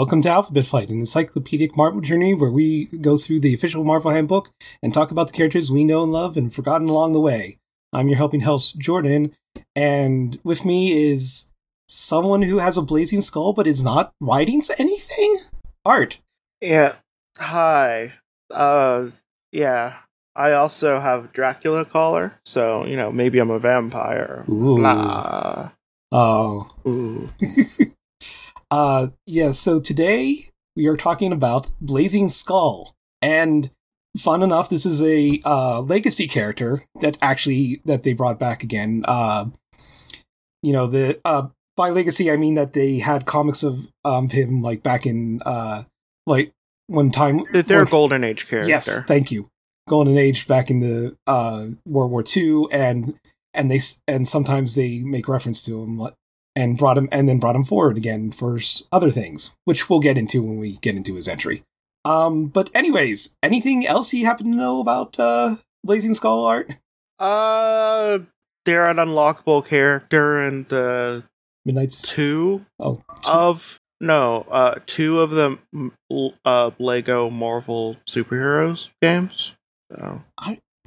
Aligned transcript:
Welcome 0.00 0.22
to 0.22 0.30
Alphabet 0.30 0.64
Flight, 0.64 0.88
an 0.88 1.00
encyclopedic 1.00 1.76
Marvel 1.76 2.00
journey 2.00 2.32
where 2.32 2.50
we 2.50 2.86
go 2.86 3.18
through 3.18 3.40
the 3.40 3.52
official 3.52 3.84
Marvel 3.84 4.10
handbook 4.10 4.48
and 4.82 4.94
talk 4.94 5.10
about 5.10 5.26
the 5.26 5.34
characters 5.34 5.70
we 5.70 5.84
know 5.84 6.02
and 6.02 6.10
love 6.10 6.38
and 6.38 6.54
forgotten 6.54 6.88
along 6.88 7.12
the 7.12 7.20
way. 7.20 7.58
I'm 7.92 8.08
your 8.08 8.16
helping 8.16 8.40
host, 8.40 8.78
Jordan, 8.78 9.34
and 9.76 10.40
with 10.42 10.64
me 10.64 10.92
is 11.10 11.52
someone 11.86 12.40
who 12.40 12.60
has 12.60 12.78
a 12.78 12.82
blazing 12.82 13.20
skull 13.20 13.52
but 13.52 13.66
is 13.66 13.84
not 13.84 14.14
writing 14.22 14.62
anything? 14.78 15.36
Art. 15.84 16.22
Yeah. 16.62 16.94
Hi. 17.36 18.14
Uh 18.50 19.10
yeah. 19.52 19.96
I 20.34 20.52
also 20.52 20.98
have 20.98 21.30
Dracula 21.34 21.84
collar, 21.84 22.40
so 22.46 22.86
you 22.86 22.96
know, 22.96 23.12
maybe 23.12 23.38
I'm 23.38 23.50
a 23.50 23.58
vampire. 23.58 24.46
Ooh. 24.48 24.78
Blah. 24.78 25.72
Oh. 26.10 26.70
Ooh. 26.86 27.28
Uh, 28.70 29.08
yeah, 29.26 29.52
so 29.52 29.80
today 29.80 30.36
we 30.76 30.86
are 30.86 30.96
talking 30.96 31.32
about 31.32 31.70
Blazing 31.80 32.28
Skull. 32.28 32.94
And 33.22 33.70
fun 34.16 34.42
enough, 34.42 34.68
this 34.68 34.86
is 34.86 35.02
a 35.02 35.40
uh, 35.44 35.80
legacy 35.80 36.26
character 36.26 36.82
that 37.00 37.18
actually 37.20 37.82
that 37.84 38.02
they 38.02 38.12
brought 38.12 38.38
back 38.38 38.62
again. 38.62 39.02
Uh, 39.06 39.46
you 40.62 40.72
know, 40.72 40.86
the 40.86 41.20
uh, 41.24 41.48
by 41.76 41.90
legacy 41.90 42.30
I 42.30 42.36
mean 42.36 42.54
that 42.54 42.72
they 42.72 42.98
had 42.98 43.26
comics 43.26 43.62
of 43.62 43.88
um, 44.04 44.28
him 44.28 44.62
like 44.62 44.82
back 44.82 45.06
in 45.06 45.40
uh, 45.44 45.84
like 46.26 46.52
one 46.86 47.10
time. 47.10 47.44
They're 47.52 47.82
a 47.82 47.86
golden 47.86 48.24
age 48.24 48.46
character. 48.46 48.68
Yes, 48.70 49.02
thank 49.06 49.30
you. 49.30 49.48
Golden 49.88 50.16
Age 50.16 50.46
back 50.46 50.70
in 50.70 50.78
the 50.78 51.16
uh, 51.26 51.66
World 51.84 52.12
War 52.12 52.22
II, 52.36 52.66
and 52.70 53.18
and 53.52 53.68
they 53.68 53.80
and 54.06 54.28
sometimes 54.28 54.76
they 54.76 55.00
make 55.00 55.26
reference 55.26 55.64
to 55.64 55.82
him 55.82 55.98
like- 55.98 56.14
and 56.60 56.76
brought 56.76 56.98
him 56.98 57.08
and 57.10 57.28
then 57.28 57.38
brought 57.40 57.56
him 57.56 57.64
forward 57.64 57.96
again 57.96 58.30
for 58.30 58.58
other 58.92 59.10
things, 59.10 59.54
which 59.64 59.88
we'll 59.88 60.00
get 60.00 60.18
into 60.18 60.42
when 60.42 60.58
we 60.58 60.76
get 60.78 60.94
into 60.94 61.14
his 61.14 61.26
entry. 61.26 61.62
Um, 62.04 62.46
but 62.46 62.70
anyways, 62.74 63.36
anything 63.42 63.86
else 63.86 64.12
you 64.12 64.24
happen 64.26 64.50
to 64.50 64.56
know 64.56 64.80
about 64.80 65.18
uh, 65.18 65.56
Blazing 65.84 66.14
Skull 66.14 66.44
art? 66.44 66.70
Uh 67.18 68.18
they're 68.64 68.88
an 68.88 68.96
unlockable 68.96 69.66
character 69.66 70.42
in 70.46 70.66
the 70.68 71.22
Midnight's 71.64 72.02
two 72.02 72.64
oh 72.78 73.02
two- 73.24 73.30
of 73.30 73.78
no, 74.00 74.46
uh 74.50 74.76
two 74.86 75.20
of 75.20 75.30
the 75.30 75.58
uh 76.44 76.70
Lego 76.78 77.28
Marvel 77.30 77.96
superheroes 78.08 78.88
games. 79.02 79.52
So 79.92 80.22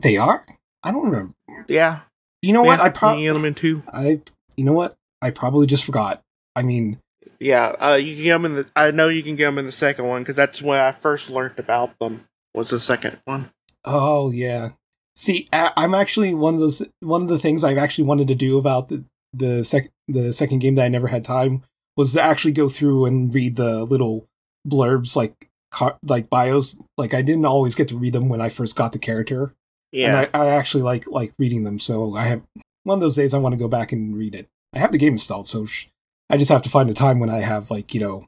they 0.01 0.17
are. 0.17 0.45
I 0.83 0.91
don't 0.91 1.05
remember. 1.05 1.33
yeah. 1.67 2.01
You 2.41 2.53
know 2.53 2.63
what? 2.63 2.79
I 2.79 2.89
probably 2.89 3.27
Element 3.27 3.57
two. 3.57 3.83
I 3.91 4.21
you 4.57 4.65
know 4.65 4.73
what? 4.73 4.95
I 5.23 5.31
probably 5.31 5.65
just 5.67 5.85
forgot. 5.85 6.21
I 6.55 6.61
mean, 6.63 6.99
Yeah, 7.39 7.67
uh, 7.79 7.95
you 7.95 8.15
can 8.15 8.23
get 8.23 8.33
them 8.33 8.45
in 8.45 8.55
the. 8.55 8.67
I 8.75 8.91
know 8.91 9.07
you 9.09 9.23
can 9.23 9.35
get 9.35 9.45
them 9.45 9.57
in 9.57 9.65
the 9.65 9.71
second 9.71 10.05
one 10.05 10.21
because 10.21 10.35
that's 10.35 10.61
when 10.61 10.79
I 10.79 10.91
first 10.91 11.29
learned 11.29 11.57
about 11.57 11.97
them. 11.99 12.25
Was 12.53 12.69
the 12.69 12.79
second 12.79 13.19
one? 13.25 13.49
Oh 13.85 14.31
yeah. 14.31 14.69
See, 15.15 15.47
I- 15.53 15.71
I'm 15.77 15.93
actually 15.93 16.33
one 16.33 16.53
of 16.55 16.59
those. 16.59 16.87
One 16.99 17.21
of 17.23 17.29
the 17.29 17.39
things 17.39 17.63
I've 17.63 17.77
actually 17.77 18.05
wanted 18.05 18.27
to 18.27 18.35
do 18.35 18.57
about 18.57 18.89
the 18.89 19.03
the 19.33 19.63
sec 19.63 19.89
the 20.07 20.33
second 20.33 20.59
game 20.59 20.75
that 20.75 20.85
I 20.85 20.89
never 20.89 21.07
had 21.07 21.23
time 21.23 21.63
was 21.97 22.13
to 22.13 22.21
actually 22.21 22.51
go 22.51 22.67
through 22.69 23.05
and 23.05 23.33
read 23.33 23.55
the 23.55 23.83
little 23.83 24.25
blurbs 24.67 25.15
like 25.15 25.49
car, 25.71 25.97
like 26.03 26.29
bios. 26.29 26.79
Like 26.97 27.13
I 27.13 27.21
didn't 27.21 27.45
always 27.45 27.75
get 27.75 27.87
to 27.89 27.97
read 27.97 28.13
them 28.13 28.29
when 28.29 28.41
I 28.41 28.49
first 28.49 28.75
got 28.75 28.91
the 28.93 28.99
character, 28.99 29.53
Yeah, 29.91 30.07
and 30.07 30.17
I, 30.33 30.39
I 30.39 30.49
actually 30.49 30.83
like 30.83 31.07
like 31.07 31.33
reading 31.39 31.63
them. 31.63 31.79
So 31.79 32.15
I 32.15 32.25
have 32.25 32.41
one 32.83 32.97
of 32.97 33.01
those 33.01 33.15
days 33.15 33.33
I 33.33 33.37
want 33.39 33.53
to 33.53 33.59
go 33.59 33.67
back 33.67 33.91
and 33.91 34.15
read 34.15 34.35
it. 34.35 34.47
I 34.73 34.79
have 34.79 34.91
the 34.91 34.97
game 34.97 35.13
installed, 35.13 35.47
so 35.47 35.65
sh- 35.65 35.87
I 36.29 36.37
just 36.37 36.51
have 36.51 36.61
to 36.63 36.69
find 36.69 36.89
a 36.89 36.93
time 36.93 37.19
when 37.19 37.29
I 37.29 37.39
have 37.39 37.69
like 37.71 37.93
you 37.93 37.99
know 37.99 38.23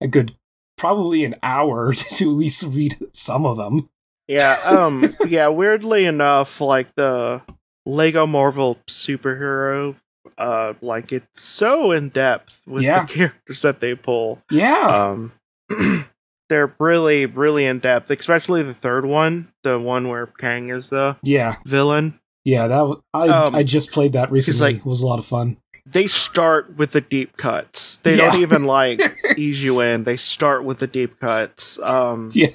a 0.00 0.08
good 0.08 0.34
probably 0.76 1.24
an 1.24 1.34
hour 1.42 1.92
to 1.94 2.24
at 2.24 2.28
least 2.36 2.64
read 2.64 2.96
some 3.12 3.44
of 3.46 3.56
them. 3.56 3.88
yeah. 4.28 4.58
Um, 4.66 5.04
yeah. 5.28 5.48
Weirdly 5.48 6.04
enough, 6.06 6.60
like 6.60 6.94
the 6.94 7.42
Lego 7.86 8.26
Marvel 8.26 8.78
superhero, 8.88 9.96
uh, 10.38 10.74
like 10.80 11.12
it's 11.12 11.42
so 11.42 11.92
in 11.92 12.08
depth 12.10 12.60
with 12.66 12.82
Yeah. 12.82 13.04
the 13.04 13.12
characters 13.12 13.62
that 13.62 13.80
they 13.80 13.94
pull. 13.94 14.40
Yeah. 14.50 14.86
Um, 15.10 15.32
they're 16.48 16.74
really, 16.78 17.26
really 17.26 17.64
in 17.66 17.78
depth. 17.80 18.10
Especially 18.10 18.62
the 18.62 18.74
third 18.74 19.04
one, 19.06 19.48
the 19.64 19.78
one 19.78 20.08
where 20.08 20.26
Kang 20.26 20.68
is 20.68 20.88
the 20.88 21.16
Yeah, 21.22 21.56
villain. 21.64 22.18
yeah, 22.44 22.68
that 22.68 22.76
w- 22.76 23.02
I 23.14 23.28
Um, 23.28 23.54
I 23.54 23.62
just 23.62 23.90
played 23.92 24.12
that 24.14 24.30
recently. 24.30 24.60
like- 24.74 24.76
it 24.78 24.86
was 24.86 25.00
a 25.00 25.06
lot 25.06 25.18
of 25.18 25.26
fun. 25.26 25.56
They 25.92 26.06
start 26.06 26.76
with 26.76 26.92
the 26.92 27.00
deep 27.00 27.36
cuts. 27.36 27.98
They 27.98 28.16
Yeah. 28.16 28.30
don't 28.32 28.40
even 28.40 28.64
like 28.64 29.00
ease 29.36 29.62
you 29.62 29.80
in. 29.80 30.04
They 30.04 30.16
start 30.16 30.64
with 30.64 30.78
the 30.78 30.86
deep 30.86 31.20
cuts. 31.20 31.78
Um, 31.80 32.30
Yeah, 32.32 32.48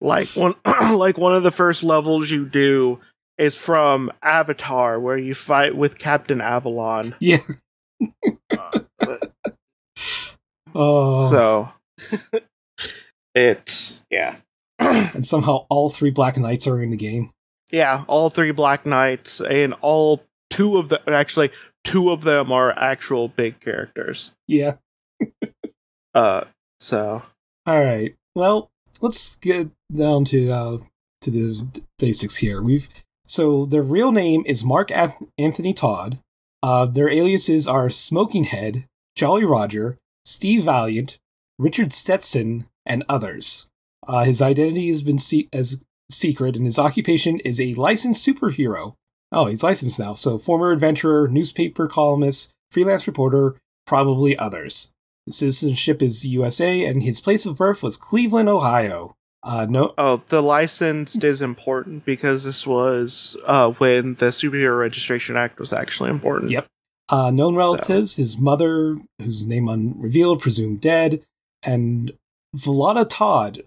like 0.00 0.28
one, 0.30 0.54
like 0.64 1.16
one 1.18 1.34
of 1.34 1.42
the 1.42 1.50
first 1.50 1.82
levels 1.82 2.30
you 2.30 2.44
do 2.46 2.98
is 3.38 3.56
from 3.56 4.10
Avatar, 4.22 5.00
where 5.00 5.16
you 5.16 5.34
fight 5.34 5.74
with 5.76 5.98
Captain 5.98 6.40
Avalon. 6.40 7.14
yeah. 7.20 7.38
Uh, 8.58 8.80
Oh, 10.74 11.30
so 11.32 11.68
it's 13.34 14.04
yeah, 14.10 14.36
and 14.78 15.26
somehow 15.26 15.66
all 15.68 15.90
three 15.90 16.10
Black 16.10 16.36
Knights 16.36 16.66
are 16.68 16.80
in 16.82 16.90
the 16.90 16.96
game. 16.96 17.30
yeah. 17.72 18.04
All 18.06 18.30
three 18.30 18.52
Black 18.52 18.86
Knights 18.86 19.40
and 19.40 19.74
all 19.80 20.22
two 20.48 20.76
of 20.78 20.88
the 20.88 21.00
actually 21.10 21.50
two 21.84 22.10
of 22.10 22.22
them 22.22 22.50
are 22.52 22.78
actual 22.78 23.28
big 23.28 23.60
characters. 23.60 24.32
Yeah. 24.46 24.74
Uh, 26.12 26.44
so 26.80 27.22
All 27.66 27.80
right. 27.84 28.16
Well, 28.34 28.68
let's 29.00 29.36
get 29.36 29.68
down 29.92 30.24
to 30.26 30.50
uh, 30.50 30.78
to 31.20 31.30
the 31.30 31.82
basics 32.00 32.38
here. 32.38 32.60
We've 32.60 32.88
so 33.24 33.64
their 33.64 33.82
real 33.82 34.10
name 34.10 34.42
is 34.46 34.64
Mark 34.64 34.88
Anth- 34.88 35.28
Anthony 35.38 35.72
Todd. 35.72 36.18
Uh, 36.62 36.86
their 36.86 37.08
aliases 37.08 37.68
are 37.68 37.88
Smoking 37.90 38.44
Head, 38.44 38.86
Jolly 39.14 39.44
Roger, 39.44 39.98
Steve 40.24 40.64
Valiant, 40.64 41.18
Richard 41.60 41.92
Stetson, 41.92 42.66
and 42.84 43.04
others. 43.08 43.68
Uh, 44.06 44.24
his 44.24 44.42
identity 44.42 44.88
has 44.88 45.02
been 45.02 45.18
se- 45.20 45.48
as 45.52 45.80
secret, 46.10 46.56
and 46.56 46.66
his 46.66 46.78
occupation 46.78 47.38
is 47.40 47.60
a 47.60 47.74
licensed 47.74 48.26
superhero. 48.26 48.94
Oh, 49.32 49.46
he's 49.46 49.62
licensed 49.62 49.98
now. 49.98 50.14
So, 50.14 50.38
former 50.38 50.72
adventurer, 50.72 51.28
newspaper 51.28 51.86
columnist, 51.86 52.52
freelance 52.70 53.06
reporter, 53.06 53.56
probably 53.86 54.36
others. 54.36 54.92
His 55.26 55.38
citizenship 55.38 56.02
is 56.02 56.26
USA, 56.26 56.84
and 56.84 57.02
his 57.02 57.20
place 57.20 57.46
of 57.46 57.58
birth 57.58 57.82
was 57.82 57.96
Cleveland, 57.96 58.48
Ohio. 58.48 59.14
Uh, 59.42 59.66
no, 59.68 59.94
Oh, 59.96 60.22
the 60.28 60.42
licensed 60.42 61.24
is 61.24 61.40
important 61.40 62.04
because 62.04 62.44
this 62.44 62.66
was 62.66 63.36
uh, 63.46 63.70
when 63.72 64.14
the 64.16 64.26
Superhero 64.26 64.78
Registration 64.78 65.36
Act 65.36 65.58
was 65.58 65.72
actually 65.72 66.10
important. 66.10 66.50
Yep. 66.50 66.66
Uh, 67.08 67.30
known 67.30 67.56
relatives: 67.56 68.16
his 68.16 68.38
mother, 68.38 68.96
whose 69.18 69.46
name 69.46 69.68
unrevealed, 69.68 70.40
presumed 70.40 70.80
dead, 70.80 71.22
and 71.62 72.12
Vlada 72.56 73.08
Todd, 73.08 73.62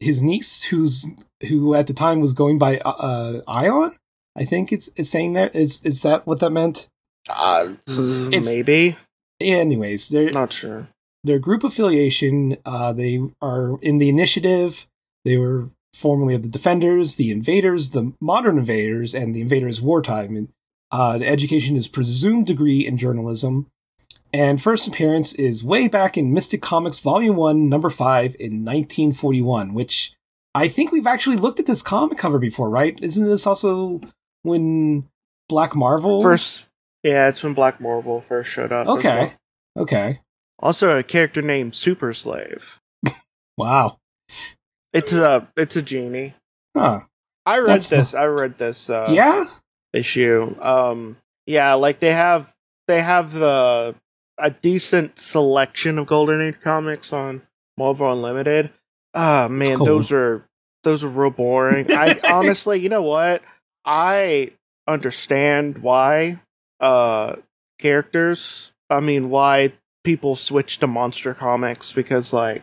his 0.00 0.22
niece, 0.22 0.64
who's 0.64 1.06
who 1.48 1.74
at 1.74 1.86
the 1.86 1.94
time 1.94 2.20
was 2.20 2.32
going 2.32 2.58
by 2.58 2.78
uh, 2.78 2.90
uh, 2.90 3.40
Ion. 3.48 3.92
I 4.36 4.44
think 4.44 4.72
it's 4.72 4.90
it's 4.96 5.08
saying 5.10 5.32
there 5.32 5.50
is 5.54 5.84
is 5.84 6.02
that 6.02 6.26
what 6.26 6.40
that 6.40 6.50
meant? 6.50 6.88
Uh, 7.28 7.74
It's- 7.88 8.46
maybe. 8.54 8.96
Anyways, 9.40 10.08
they're 10.08 10.30
Not 10.30 10.52
sure. 10.52 10.88
their 11.24 11.38
group 11.38 11.64
affiliation. 11.64 12.56
Uh, 12.64 12.92
they 12.92 13.20
are 13.42 13.78
in 13.82 13.98
the 13.98 14.08
initiative. 14.08 14.86
They 15.24 15.36
were 15.36 15.70
formerly 15.92 16.34
of 16.34 16.42
the 16.42 16.48
Defenders, 16.48 17.16
the 17.16 17.30
Invaders, 17.30 17.90
the 17.90 18.12
Modern 18.20 18.58
Invaders, 18.58 19.14
and 19.14 19.34
the 19.34 19.40
Invaders 19.40 19.80
Wartime. 19.82 20.36
And 20.36 20.48
uh, 20.92 21.18
the 21.18 21.26
education 21.28 21.76
is 21.76 21.88
presumed 21.88 22.46
degree 22.46 22.86
in 22.86 22.96
journalism. 22.96 23.66
And 24.32 24.60
first 24.60 24.86
appearance 24.86 25.34
is 25.34 25.64
way 25.64 25.88
back 25.88 26.16
in 26.18 26.32
Mystic 26.32 26.60
Comics 26.60 26.98
Volume 26.98 27.36
1, 27.36 27.68
Number 27.68 27.90
5 27.90 28.36
in 28.38 28.64
1941, 28.64 29.72
which 29.74 30.12
I 30.54 30.68
think 30.68 30.92
we've 30.92 31.06
actually 31.06 31.36
looked 31.36 31.60
at 31.60 31.66
this 31.66 31.82
comic 31.82 32.18
cover 32.18 32.38
before, 32.38 32.68
right? 32.70 32.98
Isn't 33.02 33.24
this 33.26 33.46
also 33.46 34.00
when 34.46 35.08
Black 35.48 35.74
Marvel? 35.76 36.20
First, 36.22 36.66
yeah, 37.02 37.28
it's 37.28 37.42
when 37.42 37.54
Black 37.54 37.80
Marvel 37.80 38.20
first 38.20 38.50
showed 38.50 38.72
up. 38.72 38.86
Okay. 38.88 39.32
well. 39.74 39.82
Okay. 39.84 40.20
Also, 40.58 40.98
a 40.98 41.02
character 41.02 41.42
named 41.42 41.74
Super 41.74 42.12
Slave. 42.12 42.80
Wow. 43.58 43.96
It's 44.92 45.12
a 45.14 45.48
it's 45.56 45.76
a 45.76 45.82
genie. 45.82 46.34
Huh. 46.76 47.00
I 47.46 47.58
read 47.58 47.68
That's 47.68 47.88
the- 47.88 47.96
this. 47.96 48.14
I 48.14 48.24
read 48.26 48.58
this. 48.58 48.90
Uh, 48.90 49.06
yeah? 49.08 49.44
issue. 49.94 50.54
Um, 50.60 51.16
yeah, 51.46 51.72
like 51.74 52.00
they 52.00 52.12
have 52.12 52.52
they 52.86 53.00
have 53.00 53.32
the 53.32 53.94
a 54.38 54.50
decent 54.50 55.18
selection 55.18 55.98
of 55.98 56.06
Golden 56.06 56.42
Age 56.42 56.56
comics 56.62 57.12
on 57.14 57.42
Marvel 57.78 58.12
Unlimited. 58.12 58.70
Ah, 59.14 59.48
man, 59.50 59.78
cool. 59.78 59.86
those 59.86 60.12
are 60.12 60.44
those 60.84 61.02
are 61.02 61.08
real 61.08 61.30
boring. 61.30 61.90
I 61.90 62.20
honestly, 62.30 62.78
you 62.80 62.90
know 62.90 63.02
what? 63.02 63.42
I 63.86 64.50
understand 64.88 65.78
why 65.78 66.40
uh 66.80 67.36
characters, 67.78 68.72
I 68.90 69.00
mean 69.00 69.30
why 69.30 69.72
people 70.04 70.36
switch 70.36 70.78
to 70.78 70.86
monster 70.86 71.34
comics 71.34 71.92
because 71.92 72.32
like 72.32 72.62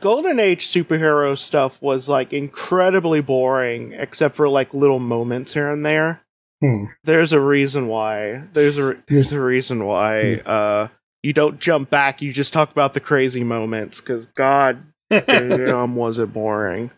Golden 0.00 0.40
Age 0.40 0.66
superhero 0.68 1.38
stuff 1.38 1.80
was 1.80 2.08
like 2.08 2.32
incredibly 2.32 3.20
boring 3.20 3.92
except 3.92 4.34
for 4.34 4.48
like 4.48 4.74
little 4.74 4.98
moments 4.98 5.54
here 5.54 5.70
and 5.70 5.86
there. 5.86 6.20
Hmm. 6.60 6.86
There's 7.04 7.32
a 7.32 7.40
reason 7.40 7.86
why. 7.86 8.42
There's 8.52 8.76
a 8.78 8.96
there's 9.06 9.32
a 9.32 9.40
reason 9.40 9.84
why 9.84 10.34
uh 10.44 10.88
you 11.22 11.32
don't 11.32 11.60
jump 11.60 11.90
back, 11.90 12.20
you 12.22 12.32
just 12.32 12.52
talk 12.52 12.70
about 12.72 12.94
the 12.94 13.00
crazy 13.00 13.44
moments 13.44 14.00
cuz 14.00 14.26
god 14.26 14.82
damn 15.10 15.94
was 15.96 16.18
it 16.18 16.32
boring. 16.32 16.90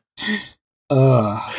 uh, 0.88 1.52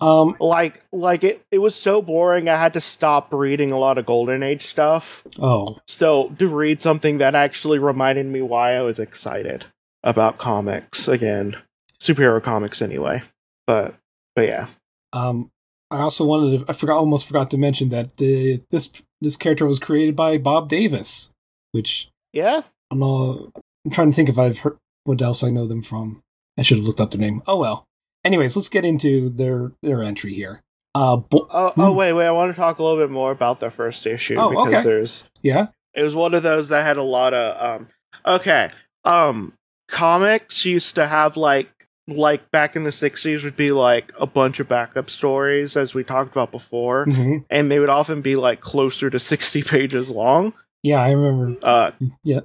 um, 0.00 0.36
Like 0.40 0.84
like 0.92 1.24
it 1.24 1.44
it 1.50 1.58
was 1.58 1.74
so 1.74 2.02
boring 2.02 2.48
I 2.48 2.56
had 2.56 2.72
to 2.74 2.80
stop 2.80 3.32
reading 3.32 3.72
a 3.72 3.78
lot 3.78 3.98
of 3.98 4.06
Golden 4.06 4.42
Age 4.42 4.66
stuff. 4.66 5.24
oh, 5.40 5.78
So 5.86 6.34
to 6.38 6.48
read 6.48 6.82
something 6.82 7.18
that 7.18 7.34
actually 7.34 7.78
reminded 7.78 8.26
me 8.26 8.42
why 8.42 8.76
I 8.76 8.82
was 8.82 8.98
excited 8.98 9.66
about 10.02 10.38
comics 10.38 11.08
again, 11.08 11.56
superhero 12.00 12.42
comics 12.42 12.80
anyway. 12.80 13.22
But 13.66 13.94
but 14.34 14.46
yeah, 14.46 14.68
um, 15.12 15.50
I 15.90 16.00
also 16.00 16.24
wanted 16.24 16.60
to, 16.60 16.70
I 16.70 16.72
forgot, 16.72 16.98
almost 16.98 17.26
forgot 17.26 17.50
to 17.50 17.58
mention 17.58 17.88
that 17.88 18.16
the, 18.16 18.62
this, 18.70 19.02
this 19.20 19.36
character 19.36 19.66
was 19.66 19.78
created 19.78 20.14
by 20.14 20.38
Bob 20.38 20.68
Davis, 20.68 21.32
which 21.72 22.08
yeah. 22.32 22.62
I'm 22.90 23.00
not, 23.00 23.50
I'm 23.84 23.90
trying 23.90 24.10
to 24.10 24.16
think 24.16 24.28
if 24.28 24.38
I've 24.38 24.58
heard 24.58 24.76
what 25.04 25.20
else 25.20 25.42
I 25.42 25.50
know 25.50 25.66
them 25.66 25.82
from. 25.82 26.22
I 26.58 26.62
should 26.62 26.78
have 26.78 26.86
looked 26.86 27.00
up 27.00 27.10
their 27.10 27.20
name. 27.20 27.42
Oh 27.46 27.56
well. 27.56 27.86
Anyways, 28.24 28.56
let's 28.56 28.68
get 28.68 28.84
into 28.84 29.30
their, 29.30 29.72
their 29.82 30.02
entry 30.02 30.32
here. 30.34 30.62
Uh, 30.94 31.16
bo- 31.16 31.46
Oh 31.50 31.72
oh 31.78 31.92
wait 31.92 32.12
wait, 32.12 32.26
I 32.26 32.32
want 32.32 32.50
to 32.52 32.56
talk 32.56 32.78
a 32.78 32.82
little 32.82 32.98
bit 32.98 33.10
more 33.12 33.30
about 33.30 33.60
the 33.60 33.70
first 33.70 34.06
issue 34.06 34.36
Oh, 34.36 34.50
because 34.50 34.74
okay. 34.74 34.82
there's 34.82 35.24
yeah, 35.40 35.68
it 35.94 36.02
was 36.02 36.16
one 36.16 36.34
of 36.34 36.42
those 36.42 36.68
that 36.70 36.84
had 36.84 36.96
a 36.96 37.02
lot 37.02 37.32
of 37.32 37.78
um 37.80 37.88
okay 38.26 38.70
um 39.04 39.52
comics 39.88 40.64
used 40.64 40.96
to 40.96 41.06
have 41.06 41.36
like 41.36 41.70
like 42.08 42.50
back 42.50 42.74
in 42.74 42.82
the 42.82 42.90
60s 42.90 43.44
would 43.44 43.54
be 43.56 43.70
like 43.70 44.10
a 44.18 44.26
bunch 44.26 44.58
of 44.58 44.66
backup 44.68 45.10
stories 45.10 45.76
as 45.76 45.94
we 45.94 46.02
talked 46.02 46.32
about 46.32 46.50
before 46.50 47.04
hmm 47.04 47.36
and 47.50 47.70
they 47.70 47.78
would 47.78 47.88
often 47.88 48.20
be 48.20 48.34
like 48.34 48.60
closer 48.60 49.08
to 49.08 49.18
60 49.20 49.62
pages 49.62 50.10
long 50.10 50.52
yeah, 50.82 51.00
I 51.00 51.12
remember. 51.12 51.56
uh 51.62 51.92
Yeah. 52.24 52.40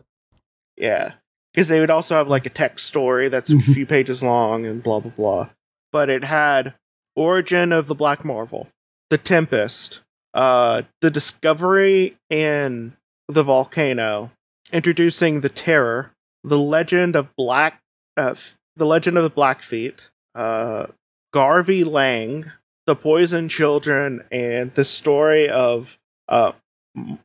yeah 0.78 1.14
because 1.52 1.68
they 1.68 1.80
would 1.80 1.90
also 1.90 2.14
have 2.14 2.28
like 2.28 2.46
a 2.46 2.50
text 2.52 2.86
story 2.86 3.28
that's 3.30 3.50
a 3.50 3.54
Mhm. 3.56 3.74
few 3.74 3.86
pages 3.88 4.22
long 4.22 4.68
and 4.68 4.84
blah 4.84 5.00
blah 5.00 5.12
blah 5.12 5.50
but 5.96 6.10
it 6.10 6.26
had 6.26 6.74
origin 7.16 7.72
of 7.72 7.88
the 7.88 7.96
black 7.96 8.26
marvel 8.26 8.68
the 9.10 9.18
tempest 9.18 10.02
uh 10.34 10.82
the 11.00 11.10
discovery 11.10 12.18
and 12.30 12.92
the 13.30 13.44
volcano 13.44 14.30
introducing 14.74 15.40
the 15.40 15.48
terror 15.48 16.12
the 16.44 16.60
legend 16.60 17.16
of 17.16 17.34
black 17.38 17.80
uh, 18.18 18.36
the 18.76 18.86
legend 18.86 19.18
of 19.18 19.24
the 19.24 19.30
blackfeet 19.30 20.10
uh 20.36 20.86
garvey 21.32 21.86
lang 21.86 22.52
the 22.88 22.96
poison 22.96 23.48
children 23.48 24.22
and 24.34 24.74
the 24.76 24.84
story 24.84 25.48
of 25.48 25.98
uh, 26.28 26.52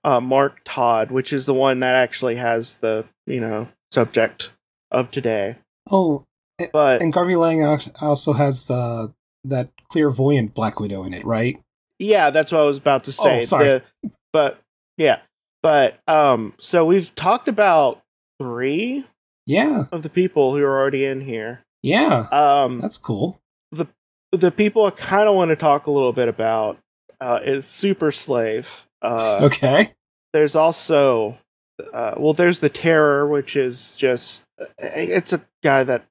uh 0.05 0.21
mark 0.21 0.61
todd 0.65 1.11
which 1.11 1.33
is 1.33 1.45
the 1.45 1.55
one 1.55 1.81
that 1.81 1.97
actually 1.97 2.37
has 2.37 2.77
the 2.77 3.05
you 3.27 3.41
know 3.41 3.67
subject 3.91 4.51
of 4.93 5.11
today. 5.11 5.57
Oh, 5.91 6.25
but 6.73 7.03
and 7.03 7.13
Garvey 7.13 7.37
Lang 7.37 7.63
also 8.03 8.33
has 8.33 8.67
the 8.67 9.13
that 9.45 9.71
clairvoyant 9.89 10.55
Black 10.55 10.79
Widow 10.81 11.05
in 11.05 11.15
it, 11.15 11.25
right? 11.25 11.61
Yeah, 11.99 12.31
that's 12.31 12.53
what 12.53 12.61
I 12.61 12.65
was 12.65 12.79
about 12.79 13.05
to 13.05 13.13
say. 13.13 13.39
Oh, 13.39 13.43
sorry. 13.43 13.69
The- 13.69 13.83
but 14.33 14.61
yeah, 14.97 15.21
but 15.63 15.99
um, 16.09 16.55
so 16.59 16.85
we've 16.85 17.15
talked 17.15 17.49
about 17.49 18.03
three 18.41 19.05
Yeah, 19.47 19.85
of 19.93 20.03
the 20.03 20.09
people 20.09 20.55
who 20.57 20.63
are 20.63 20.79
already 20.79 21.05
in 21.05 21.21
here. 21.21 21.61
yeah, 21.83 22.27
Um, 22.31 22.81
that's 22.81 22.99
cool. 22.99 23.41
the 23.73 23.87
the 24.33 24.51
people 24.51 24.87
I 24.87 24.91
kind 24.91 25.29
of 25.29 25.35
want 25.35 25.49
to 25.51 25.57
talk 25.57 25.87
a 25.87 25.91
little 25.91 26.13
bit 26.13 26.29
about 26.29 26.79
uh, 27.21 27.41
is 27.45 27.67
Super 27.67 28.13
Slave. 28.13 28.87
Uh, 29.03 29.41
okay. 29.45 29.89
There's 30.33 30.55
also, 30.55 31.37
uh, 31.93 32.15
well, 32.17 32.33
there's 32.35 32.61
the 32.61 32.69
Terror, 32.69 33.27
which 33.27 33.57
is 33.57 33.97
just 33.97 34.45
it's 34.79 35.33
a 35.33 35.41
guy 35.65 35.83
that 35.85 36.05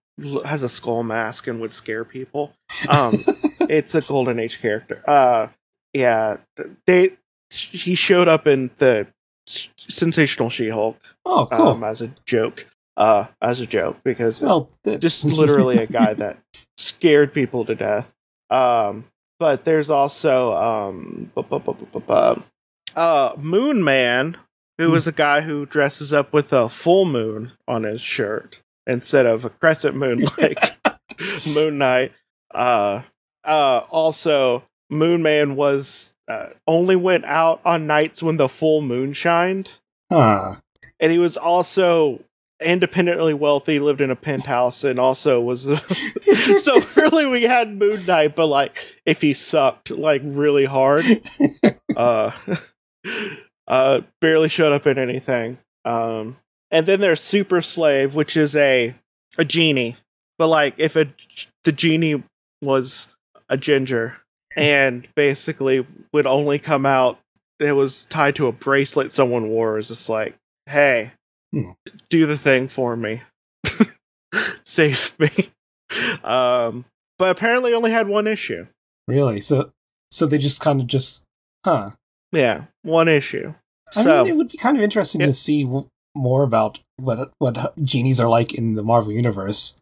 has 0.46 0.64
a 0.64 0.70
skull 0.70 1.04
mask 1.04 1.48
and 1.48 1.60
would 1.62 1.72
scare 1.72 2.04
people. 2.04 2.54
Um, 2.88 3.14
it's 3.62 3.96
a 3.96 4.02
golden 4.02 4.40
age 4.40 4.62
character. 4.62 5.04
Uh 5.10 5.48
yeah 5.94 6.38
they 6.86 7.12
he 7.50 7.96
showed 7.96 8.28
up 8.28 8.46
in 8.46 8.70
the 8.78 9.08
sensational 9.48 10.52
she-hulk 10.52 10.98
oh, 11.26 11.48
cool. 11.52 11.70
um, 11.70 11.84
as 11.84 12.02
a 12.02 12.12
joke. 12.26 12.68
Uh 12.96 13.28
as 13.42 13.60
a 13.60 13.66
joke 13.66 13.98
because 14.04 14.42
well, 14.42 14.70
that's 14.84 15.00
just 15.00 15.24
literally 15.24 15.78
a 15.78 15.88
guy 15.88 16.14
that 16.16 16.38
scared 16.78 17.34
people 17.34 17.66
to 17.66 17.76
death. 17.76 18.12
Um 18.50 19.06
but 19.40 19.64
there's 19.66 19.90
also 19.90 20.54
um 20.54 21.32
bu- 21.34 21.44
bu- 21.44 21.60
bu- 21.60 22.42
uh 22.96 23.34
moon 23.38 23.84
man 23.84 24.38
who 24.78 24.86
who 24.90 24.96
is 24.96 25.08
a 25.08 25.12
guy 25.12 25.42
who 25.42 25.66
dresses 25.66 26.14
up 26.14 26.34
with 26.34 26.54
a 26.54 26.70
full 26.70 27.06
moon 27.06 27.52
on 27.68 27.84
his 27.84 28.02
shirt 28.02 28.62
instead 28.90 29.26
of 29.26 29.46
a 29.46 29.50
crescent 29.50 29.96
moon 29.96 30.28
like 30.38 30.78
moon 31.54 31.78
knight 31.78 32.12
uh 32.54 33.02
uh 33.44 33.82
also 33.90 34.64
moon 34.90 35.22
man 35.22 35.56
was 35.56 36.14
uh, 36.30 36.50
only 36.68 36.96
went 36.96 37.26
out 37.26 37.60
on 37.66 37.88
nights 37.88 38.22
when 38.22 38.38
the 38.38 38.48
full 38.48 38.82
moon 38.82 39.14
shined. 39.14 39.72
Huh. 40.12 40.56
and 41.00 41.12
he 41.12 41.20
was 41.20 41.38
also 41.38 42.24
independently 42.60 43.34
wealthy 43.34 43.78
lived 43.78 44.02
in 44.02 44.10
a 44.10 44.16
penthouse 44.16 44.84
and 44.84 45.00
also 45.00 45.40
was 45.40 45.62
so 46.64 46.82
really 46.96 47.28
we 47.28 47.44
had 47.44 47.78
moon 47.78 48.04
knight 48.08 48.36
but 48.36 48.48
like 48.48 48.84
if 49.06 49.22
he 49.22 49.34
sucked 49.34 49.92
like 49.92 50.22
really 50.26 50.66
hard 50.66 51.06
uh 51.96 52.32
uh 53.68 54.02
barely 54.20 54.50
showed 54.50 54.74
up 54.74 54.88
in 54.88 54.98
anything. 54.98 55.58
Um 55.86 56.38
and 56.72 56.86
then 56.86 57.00
there's 57.00 57.22
super 57.22 57.62
slave 57.62 58.16
which 58.16 58.36
is 58.38 58.56
a 58.56 58.94
a 59.38 59.46
genie 59.46 59.96
but 60.38 60.48
like 60.48 60.74
if 60.78 60.96
a 60.96 61.06
the 61.64 61.72
genie 61.72 62.24
was 62.62 63.08
a 63.50 63.58
ginger 63.58 64.18
and 64.56 65.08
basically 65.16 65.86
would 66.14 66.28
only 66.28 66.60
come 66.60 66.86
out 66.86 67.20
it 67.60 67.72
was 67.74 68.06
tied 68.06 68.36
to 68.36 68.48
a 68.48 68.52
bracelet 68.52 69.12
someone 69.14 69.50
wore 69.50 69.78
it's 69.80 69.88
just 69.90 70.10
like 70.10 70.36
hey 70.68 71.12
Hmm. 71.52 71.72
do 72.12 72.28
the 72.28 72.38
thing 72.38 72.68
for 72.68 72.96
me 72.96 73.22
save 74.64 75.14
me 75.20 75.30
um 76.24 76.86
but 77.18 77.32
apparently 77.32 77.74
only 77.74 77.92
had 77.92 78.08
one 78.08 78.28
issue 78.28 78.68
Really? 79.08 79.42
So, 79.42 79.72
so 80.12 80.28
they 80.28 80.38
just 80.38 80.62
kind 80.62 80.80
of 80.80 80.86
just, 80.86 81.26
huh? 81.66 81.92
yeah 82.32 82.66
one 82.84 83.08
issue 83.08 83.56
I 83.98 84.04
so 84.04 84.24
mean, 84.24 84.34
it 84.34 84.38
would 84.38 84.50
be 84.50 84.58
kind 84.60 84.78
of 84.78 84.84
interesting 84.84 85.22
Yep. 85.22 85.30
to 85.30 85.34
see 85.34 85.66
more 86.16 86.44
about 86.44 86.80
what 86.98 87.32
what 87.40 87.74
genies 87.84 88.20
are 88.20 88.30
like 88.30 88.54
in 88.54 88.76
the 88.76 88.84
Marvel 88.84 89.12
universe, 89.12 89.78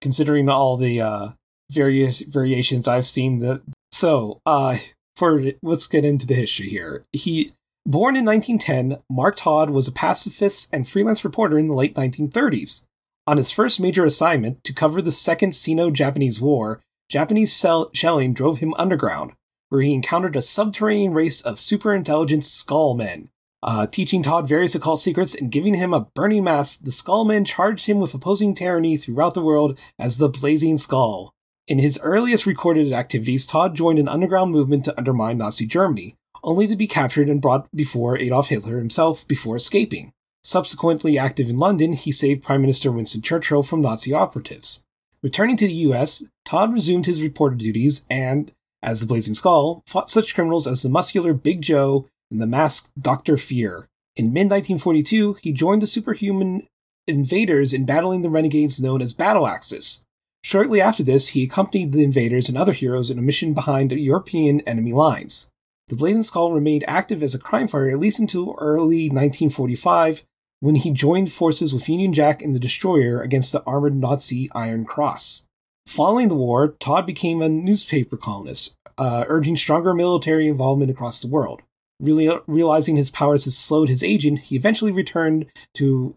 considering 0.00 0.48
all 0.48 0.76
the 0.76 1.00
uh, 1.00 1.28
various 1.70 2.20
variations 2.20 2.88
I've 2.88 3.06
seen. 3.06 3.38
The 3.38 3.62
so 3.92 4.40
uh, 4.46 4.78
for 5.16 5.42
let's 5.62 5.86
get 5.86 6.04
into 6.04 6.26
the 6.26 6.34
history 6.34 6.68
here. 6.68 7.02
He 7.12 7.52
born 7.86 8.16
in 8.16 8.24
1910, 8.24 9.02
Mark 9.10 9.36
Todd 9.36 9.70
was 9.70 9.88
a 9.88 9.92
pacifist 9.92 10.72
and 10.72 10.88
freelance 10.88 11.24
reporter 11.24 11.58
in 11.58 11.68
the 11.68 11.74
late 11.74 11.94
1930s. 11.94 12.84
On 13.26 13.36
his 13.36 13.52
first 13.52 13.80
major 13.80 14.04
assignment 14.04 14.64
to 14.64 14.72
cover 14.72 15.00
the 15.00 15.12
Second 15.12 15.54
Sino-Japanese 15.54 16.40
War, 16.40 16.80
Japanese 17.08 17.64
shelling 17.92 18.32
drove 18.32 18.58
him 18.58 18.74
underground 18.74 19.32
where 19.70 19.82
he 19.82 19.94
encountered 19.94 20.36
a 20.36 20.42
subterranean 20.42 21.14
race 21.14 21.40
of 21.40 21.56
superintelligent 21.56 22.42
Skullmen. 22.42 23.28
Uh, 23.62 23.86
teaching 23.86 24.22
Todd 24.22 24.48
various 24.48 24.74
occult 24.74 25.00
secrets 25.00 25.34
and 25.34 25.50
giving 25.50 25.74
him 25.74 25.92
a 25.92 26.08
burning 26.14 26.44
mask, 26.44 26.80
the 26.82 26.90
Skullmen 26.90 27.46
charged 27.46 27.86
him 27.86 27.98
with 27.98 28.14
opposing 28.14 28.54
tyranny 28.54 28.96
throughout 28.96 29.34
the 29.34 29.42
world 29.42 29.78
as 29.98 30.16
the 30.16 30.28
Blazing 30.28 30.78
Skull. 30.78 31.34
In 31.68 31.78
his 31.78 32.00
earliest 32.02 32.46
recorded 32.46 32.92
activities, 32.92 33.46
Todd 33.46 33.74
joined 33.76 33.98
an 33.98 34.08
underground 34.08 34.50
movement 34.50 34.86
to 34.86 34.96
undermine 34.96 35.38
Nazi 35.38 35.66
Germany, 35.66 36.16
only 36.42 36.66
to 36.66 36.74
be 36.74 36.86
captured 36.86 37.28
and 37.28 37.40
brought 37.40 37.68
before 37.74 38.16
Adolf 38.16 38.48
Hitler 38.48 38.78
himself 38.78 39.28
before 39.28 39.56
escaping. 39.56 40.12
Subsequently 40.42 41.18
active 41.18 41.50
in 41.50 41.58
London, 41.58 41.92
he 41.92 42.10
saved 42.10 42.42
Prime 42.42 42.62
Minister 42.62 42.90
Winston 42.90 43.20
Churchill 43.20 43.62
from 43.62 43.82
Nazi 43.82 44.14
operatives. 44.14 44.84
Returning 45.22 45.58
to 45.58 45.66
the 45.66 45.74
US, 45.74 46.24
Todd 46.46 46.72
resumed 46.72 47.04
his 47.04 47.22
reporter 47.22 47.56
duties 47.56 48.06
and 48.08 48.52
as 48.82 49.00
the 49.00 49.06
Blazing 49.06 49.34
Skull, 49.34 49.82
fought 49.86 50.10
such 50.10 50.34
criminals 50.34 50.66
as 50.66 50.82
the 50.82 50.88
muscular 50.88 51.34
Big 51.34 51.62
Joe 51.62 52.06
the 52.38 52.46
masked 52.46 52.92
Dr. 53.00 53.36
Fear. 53.36 53.88
In 54.16 54.32
mid 54.32 54.50
1942, 54.50 55.38
he 55.42 55.52
joined 55.52 55.82
the 55.82 55.86
superhuman 55.86 56.66
invaders 57.06 57.72
in 57.72 57.86
battling 57.86 58.22
the 58.22 58.30
renegades 58.30 58.80
known 58.80 59.02
as 59.02 59.12
Battle 59.12 59.46
Axis. 59.46 60.04
Shortly 60.42 60.80
after 60.80 61.02
this, 61.02 61.28
he 61.28 61.44
accompanied 61.44 61.92
the 61.92 62.04
invaders 62.04 62.48
and 62.48 62.56
other 62.56 62.72
heroes 62.72 63.10
in 63.10 63.18
a 63.18 63.22
mission 63.22 63.52
behind 63.52 63.92
European 63.92 64.60
enemy 64.62 64.92
lines. 64.92 65.50
The 65.88 65.96
Blazing 65.96 66.22
Skull 66.22 66.52
remained 66.52 66.84
active 66.86 67.22
as 67.22 67.34
a 67.34 67.38
crime 67.38 67.68
fighter 67.68 67.90
at 67.90 67.98
least 67.98 68.20
until 68.20 68.56
early 68.58 69.08
1945, 69.08 70.22
when 70.60 70.76
he 70.76 70.90
joined 70.90 71.32
forces 71.32 71.74
with 71.74 71.88
Union 71.88 72.12
Jack 72.12 72.42
and 72.42 72.54
the 72.54 72.60
Destroyer 72.60 73.20
against 73.20 73.52
the 73.52 73.62
armored 73.64 73.96
Nazi 73.96 74.48
Iron 74.54 74.84
Cross. 74.84 75.46
Following 75.86 76.28
the 76.28 76.36
war, 76.36 76.76
Todd 76.78 77.06
became 77.06 77.42
a 77.42 77.48
newspaper 77.48 78.16
columnist, 78.16 78.76
uh, 78.98 79.24
urging 79.26 79.56
stronger 79.56 79.94
military 79.94 80.46
involvement 80.46 80.90
across 80.90 81.20
the 81.20 81.28
world. 81.28 81.62
Really, 82.00 82.34
realizing 82.46 82.96
his 82.96 83.10
powers 83.10 83.44
had 83.44 83.52
slowed 83.52 83.88
his 83.88 84.02
aging, 84.02 84.36
he 84.38 84.56
eventually 84.56 84.90
returned 84.92 85.46
to 85.74 86.16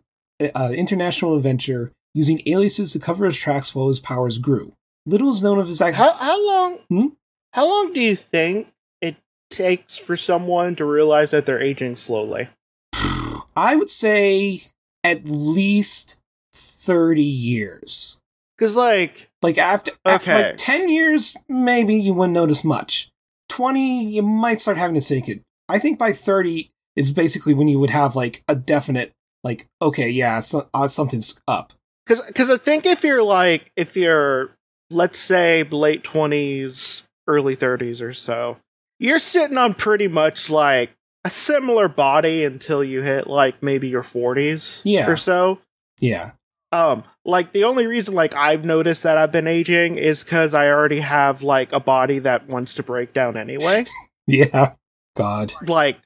uh, 0.56 0.72
international 0.74 1.36
adventure 1.38 1.92
using 2.14 2.42
aliases 2.46 2.94
to 2.94 3.00
cover 3.00 3.26
his 3.26 3.38
tracks 3.38 3.76
while 3.76 3.88
his 3.88 4.00
powers 4.00 4.38
grew. 4.38 4.74
Little 5.06 5.30
is 5.30 5.44
known 5.44 5.60
of 5.60 5.68
his 5.68 5.82
act- 5.82 5.98
How 5.98 6.14
how 6.14 6.46
long? 6.48 6.80
Hmm? 6.90 7.08
How 7.54 7.66
long 7.68 7.92
do 7.94 8.00
you 8.00 8.16
think 8.16 8.68
it 9.02 9.18
takes 9.52 9.98
for 9.98 10.16
someone 10.16 10.76
to 10.78 10.86
realize 10.86 11.32
that 11.32 11.46
they're 11.46 11.62
aging 11.62 11.98
slowly? 11.98 12.48
I 13.56 13.76
would 13.76 13.90
say 13.90 14.62
at 15.04 15.26
least 15.28 16.22
30 16.54 17.22
years. 17.22 18.20
Because 18.58 18.76
like 18.76 19.30
Like 19.42 19.58
after 19.58 19.92
Okay. 20.08 20.44
like 20.50 20.58
10 20.58 20.88
years, 20.90 21.36
maybe 21.50 21.96
you 21.96 22.14
wouldn't 22.14 22.34
notice 22.34 22.64
much. 22.64 23.10
20, 23.50 24.06
you 24.06 24.22
might 24.24 24.62
start 24.62 24.78
having 24.78 24.96
to 24.96 25.02
think 25.02 25.28
it. 25.28 25.42
I 25.70 25.80
think 25.80 25.98
by 26.00 26.12
30 26.12 26.72
is 26.96 27.12
basically 27.12 27.54
when 27.54 27.68
you 27.68 27.80
would 27.80 27.90
have 27.90 28.16
like 28.16 28.44
a 28.48 28.56
definite, 28.56 29.12
like, 29.44 29.68
okay, 29.82 30.10
yeah, 30.10 30.40
so, 30.40 30.70
uh, 30.74 30.88
something's 30.88 31.42
up. 31.48 31.74
Because 32.06 32.50
I 32.50 32.58
think 32.58 32.86
if 32.86 33.04
you're 33.04 33.24
like, 33.24 33.72
if 33.76 33.96
you're, 33.96 34.52
let's 34.90 35.18
say, 35.18 35.64
late 35.64 36.04
20s, 36.04 37.04
early 37.28 37.56
30s 37.56 38.02
or 38.02 38.14
so, 38.14 38.58
you're 39.00 39.20
sitting 39.20 39.58
on 39.58 39.74
pretty 39.74 40.08
much 40.08 40.50
like 40.50 40.92
a 41.24 41.30
similar 41.30 41.88
body 41.88 42.44
until 42.44 42.84
you 42.84 43.02
hit 43.02 43.28
like 43.28 43.64
maybe 43.64 43.88
your 43.88 44.04
40s 44.04 44.82
Yeah. 44.84 45.10
or 45.10 45.16
so. 45.18 45.60
Yeah. 46.00 46.32
Um, 46.74 47.04
like 47.24 47.54
the 47.54 47.64
only 47.64 47.88
reason 47.88 48.14
like 48.16 48.34
I've 48.36 48.66
noticed 48.66 49.04
that 49.04 49.18
I've 49.18 49.32
been 49.32 49.48
aging 49.48 49.98
is 49.98 50.24
because 50.24 50.54
I 50.54 50.68
already 50.70 51.00
have 51.00 51.42
like 51.42 51.72
a 51.72 51.80
body 51.80 52.20
that 52.20 52.48
wants 52.50 52.74
to 52.76 52.84
break 52.84 53.14
down 53.14 53.38
anyway. 53.38 53.86
Yeah. 54.28 54.74
God. 55.16 55.54
like 55.68 55.98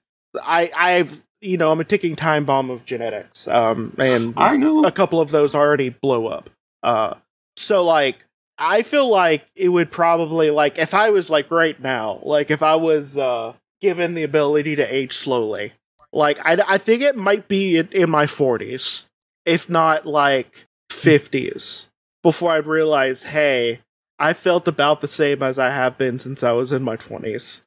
I 0.41 0.71
I've 0.75 1.21
you 1.41 1.57
know 1.57 1.71
I'm 1.71 1.79
a 1.79 1.83
ticking 1.85 2.15
time 2.15 2.45
bomb 2.45 2.69
of 2.69 2.85
genetics. 2.85 3.47
Um, 3.47 3.95
and 3.99 4.33
I 4.37 4.57
know. 4.57 4.85
a 4.85 4.91
couple 4.91 5.21
of 5.21 5.31
those 5.31 5.55
already 5.55 5.89
blow 5.89 6.27
up. 6.27 6.49
Uh, 6.83 7.15
so 7.57 7.83
like 7.83 8.17
I 8.57 8.81
feel 8.81 9.07
like 9.09 9.45
it 9.55 9.69
would 9.69 9.91
probably 9.91 10.49
like 10.49 10.77
if 10.77 10.93
I 10.93 11.09
was 11.09 11.29
like 11.29 11.51
right 11.51 11.79
now, 11.81 12.19
like 12.23 12.51
if 12.51 12.63
I 12.63 12.75
was 12.75 13.17
uh 13.17 13.53
given 13.81 14.15
the 14.15 14.23
ability 14.23 14.75
to 14.75 14.83
age 14.83 15.13
slowly, 15.13 15.73
like 16.11 16.39
I 16.39 16.61
I 16.67 16.77
think 16.77 17.01
it 17.01 17.15
might 17.15 17.47
be 17.47 17.77
in, 17.77 17.89
in 17.91 18.09
my 18.09 18.25
40s, 18.25 19.05
if 19.45 19.69
not 19.69 20.05
like 20.05 20.67
50s, 20.91 21.87
before 22.23 22.51
I'd 22.51 22.65
realize, 22.65 23.23
hey, 23.23 23.81
I 24.19 24.33
felt 24.33 24.67
about 24.67 25.01
the 25.01 25.07
same 25.07 25.43
as 25.43 25.59
I 25.59 25.69
have 25.69 25.97
been 25.97 26.17
since 26.17 26.43
I 26.43 26.51
was 26.53 26.71
in 26.71 26.81
my 26.81 26.97
20s. 26.97 27.61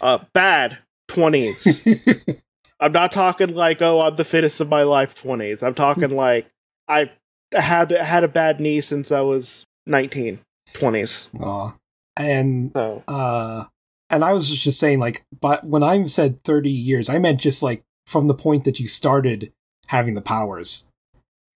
Uh, 0.00 0.18
bad 0.32 0.78
20s. 1.08 2.40
I'm 2.80 2.92
not 2.92 3.12
talking 3.12 3.54
like, 3.54 3.82
oh, 3.82 4.00
I'm 4.00 4.16
the 4.16 4.24
fittest 4.24 4.60
of 4.60 4.68
my 4.68 4.82
life 4.82 5.20
20s. 5.22 5.62
I'm 5.62 5.74
talking 5.74 6.10
like 6.10 6.46
I 6.86 7.10
had 7.52 7.90
had 7.90 8.22
a 8.22 8.28
bad 8.28 8.60
knee 8.60 8.80
since 8.80 9.10
I 9.10 9.20
was 9.20 9.64
19, 9.86 10.38
20s. 10.70 11.28
Aw. 11.40 11.74
And 12.16 12.72
So 12.74 13.02
uh 13.08 13.64
and 14.10 14.24
I 14.24 14.32
was 14.32 14.48
just 14.56 14.78
saying 14.80 14.98
like 14.98 15.24
but 15.40 15.64
when 15.64 15.82
I 15.82 16.02
said 16.04 16.42
30 16.44 16.70
years, 16.70 17.08
I 17.08 17.18
meant 17.18 17.40
just 17.40 17.62
like 17.62 17.82
from 18.06 18.26
the 18.26 18.34
point 18.34 18.64
that 18.64 18.78
you 18.80 18.88
started 18.88 19.52
having 19.88 20.14
the 20.14 20.20
powers. 20.22 20.88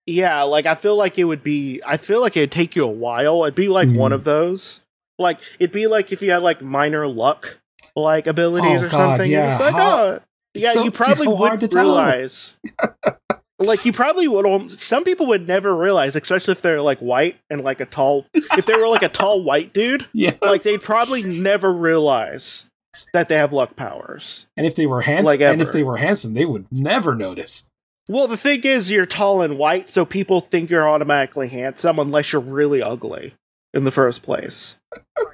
yeah, 0.07 0.43
like 0.43 0.67
I 0.67 0.75
feel 0.75 0.97
like 0.97 1.19
it 1.19 1.25
would 1.25 1.43
be. 1.43 1.81
I 1.87 1.97
feel 1.97 2.21
like 2.21 2.37
it'd 2.37 2.51
take 2.53 2.75
you 2.77 2.85
a 2.85 2.89
while. 2.89 3.45
It'd 3.45 3.55
be 3.55 3.69
like 3.69 3.89
one 3.89 4.11
Mhm. 4.11 4.15
of 4.15 4.25
those. 4.25 4.81
Like 5.19 5.39
it'd 5.61 5.73
be 5.73 5.87
like 5.87 6.11
if 6.13 6.21
you 6.23 6.31
had 6.33 6.43
like 6.43 6.61
minor 6.63 7.07
luck, 7.07 7.59
like 7.97 8.27
abilities 8.27 8.71
Oh, 8.81 8.85
or 8.85 8.89
God, 8.89 8.91
something. 8.91 9.31
yeah. 9.31 9.59
Like, 9.59 9.75
How- 9.75 9.99
oh, 10.05 10.21
yeah, 10.55 10.73
so- 10.73 10.85
you 10.85 10.91
probably 10.91 11.27
so 11.27 11.35
would 11.37 11.75
realize. 11.75 12.57
like 13.59 13.85
you 13.85 13.93
probably 13.93 14.27
would. 14.29 14.79
Some 14.81 15.05
people 15.05 15.27
would 15.27 15.47
never 15.47 15.75
realize, 15.75 16.15
especially 16.17 16.53
if 16.53 16.63
they're 16.63 16.83
like 16.83 16.99
white 16.99 17.39
and 17.51 17.63
like 17.63 17.81
a 17.81 17.87
tall. 17.87 18.27
if 18.35 18.67
they 18.67 18.75
were 18.75 18.89
like 18.89 19.03
a 19.03 19.09
tall 19.09 19.43
white 19.43 19.73
dude, 19.73 20.07
Yeah. 20.13 20.35
like 20.43 20.63
they'd 20.63 20.83
probably 20.83 21.23
never 21.23 21.73
realize 21.73 22.67
that 23.15 23.29
they 23.29 23.37
have 23.37 23.53
luck 23.53 23.77
powers. 23.77 24.47
And 24.57 24.67
if 24.67 24.75
they 24.75 24.87
were 24.87 25.01
handsome 25.03 25.25
Like 25.27 25.41
and 25.41 25.63
if 25.63 25.73
they 25.73 25.83
were 25.85 25.97
handsome, 25.99 26.35
they 26.35 26.45
would 26.45 26.67
never 26.71 27.15
notice. 27.15 27.71
Well, 28.09 28.27
the 28.27 28.37
thing 28.37 28.63
is, 28.65 28.91
you're 28.91 29.07
tall 29.07 29.43
and 29.43 29.57
white, 29.57 29.89
so 29.89 30.05
people 30.05 30.41
think 30.41 30.69
you're 30.69 30.89
automatically 30.89 31.49
handsome 31.49 31.99
unless 32.01 32.33
you're 32.33 32.43
really 32.43 32.83
ugly 32.83 33.35
in 33.73 33.85
the 33.85 33.93
first 33.93 34.23
place. 34.23 34.77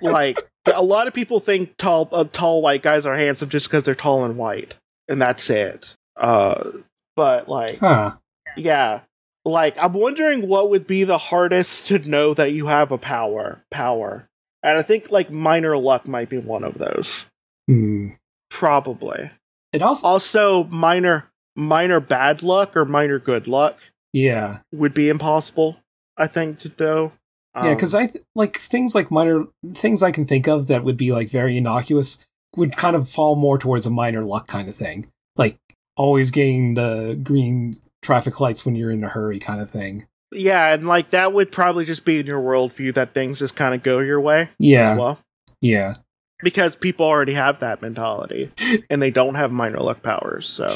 like 0.03 0.39
a 0.75 0.83
lot 0.83 1.07
of 1.09 1.15
people 1.15 1.41
think 1.41 1.77
tall, 1.77 2.09
uh, 2.13 2.25
tall 2.33 2.63
white 2.63 2.83
guys 2.83 3.07
are 3.07 3.17
handsome 3.17 3.49
just 3.49 3.67
because 3.67 3.85
they're 3.85 3.95
tall 3.95 4.25
and 4.25 4.37
white, 4.37 4.75
and 5.09 5.21
that's 5.21 5.49
it. 5.51 5.95
Uh, 6.17 6.71
but 7.17 7.49
like, 7.49 7.79
Huh. 7.79 8.17
yeah, 8.57 9.01
like 9.45 9.77
I'm 9.79 9.93
wondering 9.93 10.49
what 10.49 10.71
would 10.71 10.87
be 10.87 11.05
the 11.05 11.19
hardest 11.19 11.87
to 11.89 11.99
know 11.99 12.35
that 12.35 12.53
you 12.53 12.67
have 12.67 12.93
a 12.93 12.99
power. 12.99 13.63
Power, 13.71 14.29
and 14.63 14.79
I 14.79 14.83
think 14.83 15.11
like 15.11 15.31
minor 15.31 15.77
luck 15.77 16.07
might 16.09 16.29
be 16.29 16.39
one 16.39 16.65
of 16.65 16.79
those. 16.79 17.27
Hmm. 17.69 18.09
Probably. 18.51 19.31
It 19.73 19.83
also 19.83 20.09
Also, 20.09 20.65
minor 20.65 21.31
minor 21.55 22.01
bad 22.01 22.43
luck 22.43 22.77
or 22.77 22.85
minor 22.85 23.19
good 23.19 23.47
luck 23.47 23.79
yeah. 24.13 24.61
would 24.73 24.95
be 24.95 25.09
impossible. 25.09 25.77
I 26.17 26.27
think 26.27 26.61
to 26.61 26.73
know. 26.79 27.13
Yeah, 27.63 27.71
Um, 27.71 27.75
because 27.77 27.95
I 27.95 28.07
th- 28.07 28.25
like 28.35 28.59
things 28.59 28.95
like 28.95 29.11
minor 29.11 29.45
things 29.75 30.03
I 30.03 30.11
can 30.11 30.27
think 30.27 30.47
of 30.49 30.67
that 30.69 30.85
would 30.85 30.97
be 30.97 31.13
like 31.13 31.29
very 31.31 31.57
innocuous 31.57 32.27
would 32.57 32.77
kind 32.77 32.97
of 32.97 33.09
fall 33.09 33.37
more 33.37 33.59
towards 33.59 33.87
a 33.87 33.91
minor 33.91 34.25
luck 34.25 34.47
kind 34.47 34.69
of 34.69 34.75
thing, 34.75 35.07
like 35.37 35.59
always 35.97 36.31
getting 36.31 36.75
the 36.75 37.19
green 37.23 37.75
traffic 38.03 38.41
lights 38.41 38.65
when 38.65 38.75
you're 38.75 38.91
in 38.91 39.05
a 39.05 39.09
hurry 39.09 39.39
kind 39.39 39.61
of 39.61 39.69
thing. 39.71 40.07
yeah, 40.33 40.73
and 40.73 40.87
like 40.87 41.11
that 41.11 41.33
would 41.33 41.53
probably 41.53 41.85
just 41.85 42.05
be 42.05 42.21
in 42.21 42.27
your 42.27 42.41
worldview 42.41 42.95
that 42.95 43.15
things 43.15 43.39
just 43.39 43.57
kind 43.57 43.75
of 43.75 43.83
go 43.83 43.99
your 43.99 44.21
way 44.21 44.49
Yeah, 44.59 44.97
well, 44.97 45.19
yeah, 45.61 45.95
because 46.43 46.77
people 46.77 47.07
already 47.07 47.35
have 47.35 47.61
that 47.61 47.83
mentality 47.83 48.49
and 48.91 49.03
they 49.03 49.11
don't 49.11 49.35
have 49.35 49.51
minor 49.53 49.81
luck 49.81 50.03
powers. 50.03 50.47
So, 50.47 50.67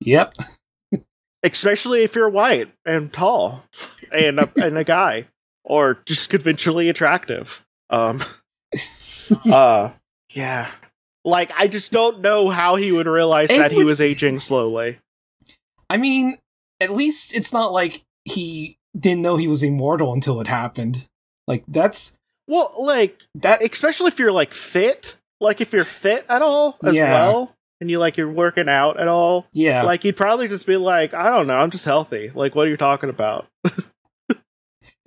yep. 0.00 0.34
especially 1.42 2.02
if 2.02 2.14
you're 2.14 2.28
white 2.28 2.72
and 2.84 3.12
tall 3.12 3.64
and 4.12 4.38
a, 4.40 4.50
and 4.56 4.78
a 4.78 4.84
guy 4.84 5.26
or 5.64 5.98
just 6.06 6.28
conventionally 6.30 6.88
attractive. 6.88 7.64
Um, 7.90 8.22
uh, 9.52 9.90
yeah. 10.30 10.70
Like 11.24 11.50
I 11.56 11.68
just 11.68 11.92
don't 11.92 12.20
know 12.20 12.48
how 12.48 12.76
he 12.76 12.90
would 12.92 13.06
realize 13.06 13.50
It 13.50 13.58
that 13.58 13.70
he 13.72 13.84
was 13.84 14.00
aging 14.00 14.40
slowly. 14.40 14.98
I 15.88 15.96
mean, 15.96 16.36
at 16.80 16.90
least 16.90 17.34
it's 17.34 17.52
not 17.52 17.72
like 17.72 18.02
he 18.24 18.76
didn't 18.98 19.22
know 19.22 19.36
he 19.36 19.46
was 19.48 19.62
immortal 19.62 20.12
until 20.12 20.40
it 20.40 20.46
happened. 20.48 21.06
Like 21.46 21.64
that's 21.68 22.18
Well, 22.48 22.74
like 22.78 23.18
that. 23.36 23.62
especially 23.62 24.08
if 24.08 24.18
you're 24.18 24.32
like 24.32 24.52
fit 24.52 25.16
like 25.40 25.60
if 25.60 25.72
you're 25.72 25.84
fit 25.84 26.24
at 26.28 26.40
all 26.42 26.76
as 26.84 26.94
Yeah. 26.94 27.12
well 27.12 27.54
and 27.80 27.90
you 27.90 27.98
like 27.98 28.16
you're 28.16 28.30
working 28.30 28.68
out 28.68 28.98
at 29.00 29.08
all 29.08 29.46
Yeah, 29.52 29.82
like 29.82 30.04
you'd 30.04 30.16
probably 30.16 30.46
just 30.46 30.66
be 30.66 30.76
like 30.76 31.14
i 31.14 31.28
don't 31.30 31.48
know 31.48 31.56
i'm 31.56 31.72
just 31.72 31.84
healthy 31.84 32.30
like 32.32 32.54
what 32.54 32.68
are 32.68 32.70
you 32.70 32.76
talking 32.76 33.10
about 33.10 33.48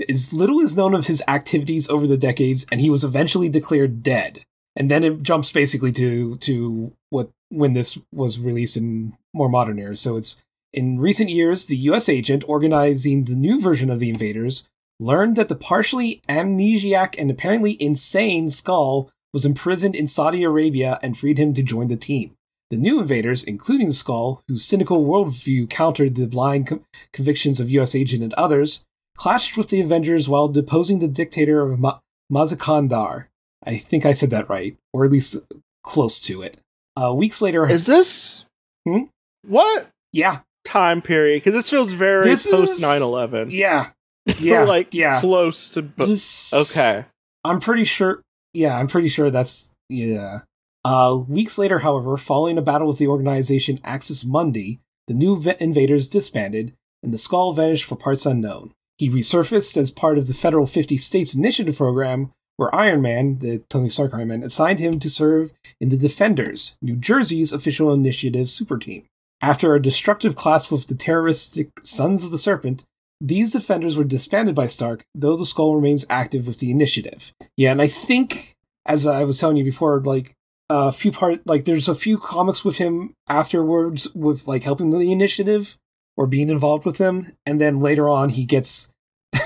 as 0.09 0.33
little 0.33 0.59
is 0.59 0.75
known 0.75 0.93
of 0.93 1.07
his 1.07 1.23
activities 1.27 1.89
over 1.89 2.07
the 2.07 2.17
decades, 2.17 2.65
and 2.71 2.81
he 2.81 2.89
was 2.89 3.03
eventually 3.03 3.49
declared 3.49 4.03
dead. 4.03 4.43
And 4.75 4.91
then 4.91 5.03
it 5.03 5.23
jumps 5.23 5.51
basically 5.51 5.91
to 5.93 6.35
to 6.37 6.93
what 7.09 7.29
when 7.49 7.73
this 7.73 7.97
was 8.11 8.39
released 8.39 8.75
in 8.75 9.17
more 9.33 9.49
modern 9.49 9.79
eras. 9.79 10.01
So 10.01 10.17
it's 10.17 10.43
in 10.73 10.99
recent 10.99 11.29
years, 11.29 11.65
the 11.65 11.77
U.S. 11.77 12.09
agent 12.09 12.43
organizing 12.47 13.23
the 13.23 13.35
new 13.35 13.61
version 13.61 13.89
of 13.89 13.99
the 13.99 14.09
Invaders 14.09 14.67
learned 14.99 15.37
that 15.37 15.47
the 15.47 15.55
partially 15.55 16.21
amnesiac 16.27 17.15
and 17.17 17.31
apparently 17.31 17.81
insane 17.81 18.49
Skull 18.49 19.09
was 19.33 19.45
imprisoned 19.45 19.95
in 19.95 20.07
Saudi 20.07 20.43
Arabia 20.43 20.99
and 21.01 21.17
freed 21.17 21.37
him 21.37 21.53
to 21.53 21.63
join 21.63 21.87
the 21.87 21.97
team. 21.97 22.35
The 22.69 22.77
new 22.77 22.99
invaders, 22.99 23.43
including 23.43 23.91
Skull, 23.91 24.41
whose 24.47 24.65
cynical 24.65 25.05
worldview 25.05 25.69
countered 25.69 26.15
the 26.15 26.27
blind 26.27 26.67
con- 26.67 26.85
convictions 27.13 27.59
of 27.59 27.69
U.S. 27.69 27.95
agent 27.95 28.23
and 28.23 28.33
others, 28.33 28.83
clashed 29.17 29.57
with 29.57 29.69
the 29.69 29.81
Avengers 29.81 30.27
while 30.29 30.47
deposing 30.47 30.99
the 30.99 31.07
dictator 31.07 31.61
of 31.61 31.79
Ma- 31.79 31.99
Mazikhandar. 32.31 33.25
I 33.65 33.77
think 33.77 34.05
I 34.05 34.13
said 34.13 34.29
that 34.29 34.49
right, 34.49 34.77
or 34.93 35.05
at 35.05 35.11
least 35.11 35.37
close 35.83 36.19
to 36.21 36.41
it. 36.41 36.57
Uh, 37.01 37.13
weeks 37.13 37.41
later, 37.41 37.67
Is 37.69 37.85
this 37.85 38.45
Hmm? 38.87 39.03
what 39.47 39.87
yeah, 40.13 40.41
time 40.63 41.01
period? 41.01 41.43
Because 41.43 41.53
this 41.61 41.69
feels 41.69 41.91
very 41.91 42.23
This 42.29 42.47
post 42.49 42.79
is- 42.79 42.83
9/11. 42.83 43.47
yeah, 43.51 43.89
yeah, 44.39 44.63
like 44.63 44.93
yeah. 44.93 45.19
close 45.19 45.69
to. 45.69 45.81
bo- 45.81 46.05
This- 46.05 46.53
okay. 46.53 47.05
I'm 47.43 47.59
pretty 47.59 47.83
sure. 47.83 48.21
Yeah, 48.53 48.77
I'm 48.77 48.87
pretty 48.87 49.07
sure 49.09 49.29
that's 49.29 49.73
yeah. 49.89 50.39
Uh, 50.85 51.23
weeks 51.27 51.57
later, 51.57 51.79
however, 51.79 52.15
following 52.15 52.57
a 52.57 52.61
battle 52.61 52.87
with 52.87 52.97
the 52.99 53.07
organization 53.07 53.79
Axis 53.83 54.23
Mundi, 54.23 54.79
the 55.07 55.13
new 55.15 55.35
v- 55.39 55.53
invaders 55.59 56.07
disbanded, 56.07 56.73
and 57.03 57.11
the 57.11 57.17
Skull 57.17 57.53
vanished 57.53 57.85
for 57.85 57.95
parts 57.95 58.25
unknown. 58.25 58.71
He 58.97 59.09
resurfaced 59.09 59.77
as 59.77 59.91
part 59.91 60.17
of 60.17 60.27
the 60.27 60.33
Federal 60.33 60.65
50 60.65 60.97
States 60.97 61.35
Initiative 61.35 61.77
program, 61.77 62.31
where 62.57 62.73
Iron 62.73 63.01
Man, 63.01 63.39
the 63.39 63.59
Tony 63.69 63.89
Stark 63.89 64.13
Iron 64.13 64.29
Man, 64.29 64.43
assigned 64.43 64.79
him 64.79 64.99
to 64.99 65.09
serve 65.09 65.51
in 65.81 65.89
the 65.89 65.97
Defenders, 65.97 66.77
New 66.81 66.95
Jersey's 66.95 67.51
official 67.51 67.93
initiative 67.93 68.49
super 68.49 68.77
team. 68.77 69.03
After 69.41 69.75
a 69.75 69.81
destructive 69.81 70.35
clash 70.35 70.71
with 70.71 70.87
the 70.87 70.95
terroristic 70.95 71.69
Sons 71.83 72.23
of 72.23 72.31
the 72.31 72.37
Serpent, 72.37 72.85
these 73.21 73.53
defenders 73.53 73.97
were 73.97 74.03
disbanded 74.03 74.55
by 74.55 74.67
Stark, 74.67 75.03
though 75.13 75.37
the 75.37 75.45
Skull 75.45 75.75
remains 75.75 76.05
active 76.09 76.47
with 76.47 76.59
the 76.59 76.71
initiative. 76.71 77.33
Yeah, 77.57 77.71
and 77.71 77.81
I 77.81 77.87
think, 77.87 78.55
as 78.85 79.05
I 79.05 79.23
was 79.23 79.39
telling 79.39 79.57
you 79.57 79.63
before, 79.63 79.99
like 79.99 80.33
a 80.69 80.91
few 80.91 81.11
part, 81.11 81.45
like 81.45 81.65
there's 81.65 81.89
a 81.89 81.95
few 81.95 82.17
comics 82.17 82.65
with 82.65 82.77
him 82.77 83.13
afterwards, 83.27 84.13
with 84.13 84.47
like 84.47 84.63
helping 84.63 84.89
the 84.89 85.11
initiative 85.11 85.77
or 86.17 86.27
being 86.27 86.49
involved 86.49 86.85
with 86.85 86.97
them, 86.97 87.27
and 87.45 87.59
then 87.59 87.79
later 87.79 88.09
on 88.09 88.29
he 88.29 88.45
gets 88.45 88.91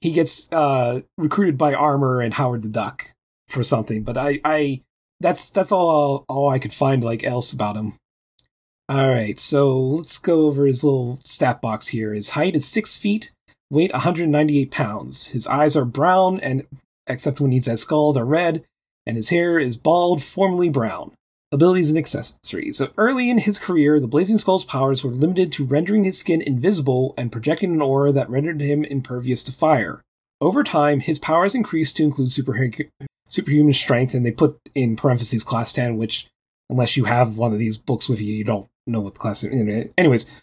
he 0.00 0.12
gets 0.12 0.52
uh 0.52 1.00
recruited 1.16 1.56
by 1.58 1.74
Armor 1.74 2.20
and 2.20 2.34
Howard 2.34 2.62
the 2.62 2.68
Duck 2.68 3.12
for 3.48 3.62
something. 3.62 4.02
But 4.02 4.16
I, 4.16 4.40
I 4.44 4.82
that's 5.20 5.50
that's 5.50 5.72
all 5.72 6.24
all 6.28 6.48
I 6.48 6.58
could 6.58 6.72
find 6.72 7.02
like 7.02 7.24
else 7.24 7.52
about 7.52 7.76
him. 7.76 7.94
All 8.88 9.08
right, 9.08 9.36
so 9.36 9.80
let's 9.80 10.18
go 10.18 10.46
over 10.46 10.64
his 10.64 10.84
little 10.84 11.18
stat 11.24 11.60
box 11.60 11.88
here. 11.88 12.14
His 12.14 12.30
height 12.30 12.54
is 12.54 12.68
six 12.68 12.96
feet, 12.96 13.32
weight 13.68 13.92
198 13.92 14.70
pounds. 14.70 15.32
His 15.32 15.48
eyes 15.48 15.76
are 15.76 15.84
brown, 15.84 16.38
and 16.38 16.64
except 17.08 17.40
when 17.40 17.50
he's 17.50 17.66
at 17.66 17.80
skull, 17.80 18.12
they're 18.12 18.24
red, 18.24 18.64
and 19.04 19.16
his 19.16 19.30
hair 19.30 19.58
is 19.58 19.76
bald, 19.76 20.22
formerly 20.22 20.68
brown. 20.68 21.15
Abilities 21.52 21.90
and 21.90 21.98
accessories. 21.98 22.78
So 22.78 22.88
early 22.98 23.30
in 23.30 23.38
his 23.38 23.58
career, 23.58 24.00
the 24.00 24.08
Blazing 24.08 24.36
Skull's 24.36 24.64
powers 24.64 25.04
were 25.04 25.12
limited 25.12 25.52
to 25.52 25.64
rendering 25.64 26.02
his 26.04 26.18
skin 26.18 26.42
invisible 26.42 27.14
and 27.16 27.30
projecting 27.30 27.72
an 27.72 27.80
aura 27.80 28.10
that 28.12 28.28
rendered 28.28 28.60
him 28.60 28.84
impervious 28.84 29.44
to 29.44 29.52
fire. 29.52 30.02
Over 30.40 30.64
time, 30.64 31.00
his 31.00 31.18
powers 31.20 31.54
increased 31.54 31.96
to 31.96 32.02
include 32.02 32.28
superhu- 32.30 32.88
superhuman 33.28 33.72
strength, 33.72 34.12
and 34.12 34.26
they 34.26 34.32
put 34.32 34.58
in 34.74 34.96
parentheses 34.96 35.44
class 35.44 35.72
10, 35.72 35.96
which, 35.96 36.26
unless 36.68 36.96
you 36.96 37.04
have 37.04 37.38
one 37.38 37.52
of 37.52 37.58
these 37.58 37.78
books 37.78 38.08
with 38.08 38.20
you, 38.20 38.34
you 38.34 38.44
don't 38.44 38.66
know 38.86 39.00
what 39.00 39.14
class. 39.14 39.44
Anyways, 39.44 40.42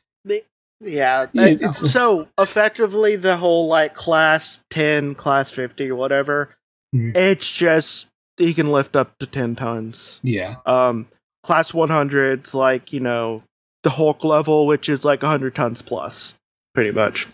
Yeah. 0.86 1.24
It's- 1.34 1.62
it's- 1.62 1.92
so 1.92 2.28
effectively, 2.38 3.16
the 3.16 3.38
whole 3.38 3.68
like 3.68 3.94
class 3.94 4.60
10, 4.70 5.16
class 5.16 5.50
50, 5.52 5.90
or 5.90 5.96
whatever, 5.96 6.50
Mhm. 6.94 7.16
it's 7.16 7.50
just 7.52 8.08
he 8.38 8.54
can 8.54 8.72
lift 8.72 8.96
up 8.96 9.18
to 9.20 9.28
10 9.28 9.56
tons. 9.56 10.20
yeah. 10.24 10.56
Um, 10.66 11.08
class 11.44 11.72
100's 11.72 12.54
like, 12.54 12.94
you 12.94 13.00
know, 13.00 13.44
the 13.84 13.92
Hulk 13.92 14.24
level, 14.24 14.66
which 14.66 14.90
is 14.90 15.06
like 15.06 15.22
100 15.22 15.56
tons 15.56 15.82
plus, 15.82 16.34
pretty 16.74 16.92
much. 16.92 17.28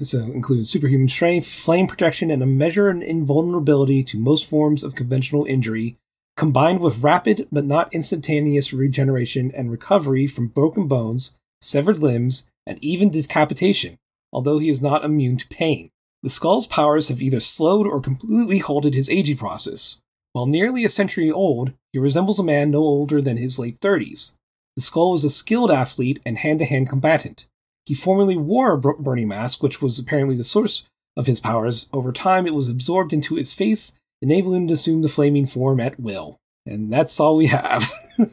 So 0.00 0.18
includes 0.20 0.70
superhuman 0.70 1.08
strength, 1.08 1.48
flame 1.48 1.86
protection, 1.86 2.30
and 2.30 2.42
a 2.42 2.46
measure 2.46 2.88
in 2.88 3.02
invulnerability 3.02 4.04
to 4.04 4.18
most 4.18 4.48
forms 4.48 4.84
of 4.84 4.94
conventional 4.94 5.44
injury, 5.44 5.96
combined 6.36 6.80
with 6.80 7.02
rapid 7.02 7.48
but 7.50 7.64
not 7.64 7.92
instantaneous 7.92 8.72
regeneration 8.72 9.50
and 9.56 9.70
recovery 9.70 10.26
from 10.26 10.48
broken 10.48 10.86
bones, 10.86 11.36
severed 11.60 11.98
limbs, 11.98 12.48
and 12.66 12.82
even 12.82 13.10
decapitation, 13.10 13.96
although 14.32 14.58
he 14.58 14.68
is 14.68 14.82
not 14.82 15.04
immune 15.04 15.36
to 15.36 15.48
pain. 15.48 15.90
The 16.22 16.30
skull's 16.30 16.66
powers 16.66 17.08
have 17.08 17.20
either 17.20 17.40
slowed 17.40 17.86
or 17.86 18.00
completely 18.00 18.58
halted 18.58 18.94
his 18.94 19.10
aging 19.10 19.36
process. 19.36 19.98
While 20.36 20.44
nearly 20.44 20.84
a 20.84 20.90
century 20.90 21.30
old, 21.30 21.72
he 21.94 21.98
resembles 21.98 22.38
a 22.38 22.44
man 22.44 22.70
no 22.70 22.80
older 22.80 23.22
than 23.22 23.38
his 23.38 23.58
late 23.58 23.80
30s. 23.80 24.34
The 24.76 24.82
skull 24.82 25.14
is 25.14 25.24
a 25.24 25.30
skilled 25.30 25.70
athlete 25.70 26.20
and 26.26 26.36
hand 26.36 26.58
to 26.58 26.66
hand 26.66 26.90
combatant. 26.90 27.46
He 27.86 27.94
formerly 27.94 28.36
wore 28.36 28.72
a 28.72 28.78
burning 28.78 29.28
mask, 29.28 29.62
which 29.62 29.80
was 29.80 29.98
apparently 29.98 30.36
the 30.36 30.44
source 30.44 30.86
of 31.16 31.24
his 31.26 31.40
powers. 31.40 31.88
Over 31.90 32.12
time, 32.12 32.46
it 32.46 32.52
was 32.52 32.68
absorbed 32.68 33.14
into 33.14 33.36
his 33.36 33.54
face, 33.54 33.98
enabling 34.20 34.60
him 34.64 34.68
to 34.68 34.74
assume 34.74 35.00
the 35.00 35.08
flaming 35.08 35.46
form 35.46 35.80
at 35.80 35.98
will. 35.98 36.36
And 36.66 36.92
that's 36.92 37.18
all 37.18 37.36
we 37.38 37.46
have. 37.46 37.90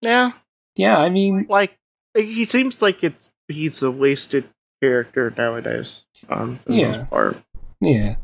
Yeah. 0.00 0.30
yeah, 0.76 0.98
I 1.00 1.08
mean, 1.08 1.46
Like, 1.48 1.74
he 2.16 2.46
seems 2.46 2.80
like 2.80 3.02
it's 3.02 3.30
he's 3.48 3.82
a 3.82 3.90
wasted 3.90 4.44
character 4.80 5.34
nowadays. 5.36 6.04
Um, 6.28 6.58
for 6.58 6.68
the 6.70 6.76
Yeah. 6.76 6.96
most 6.98 7.10
part. 7.10 7.36
yeah. 7.80 8.14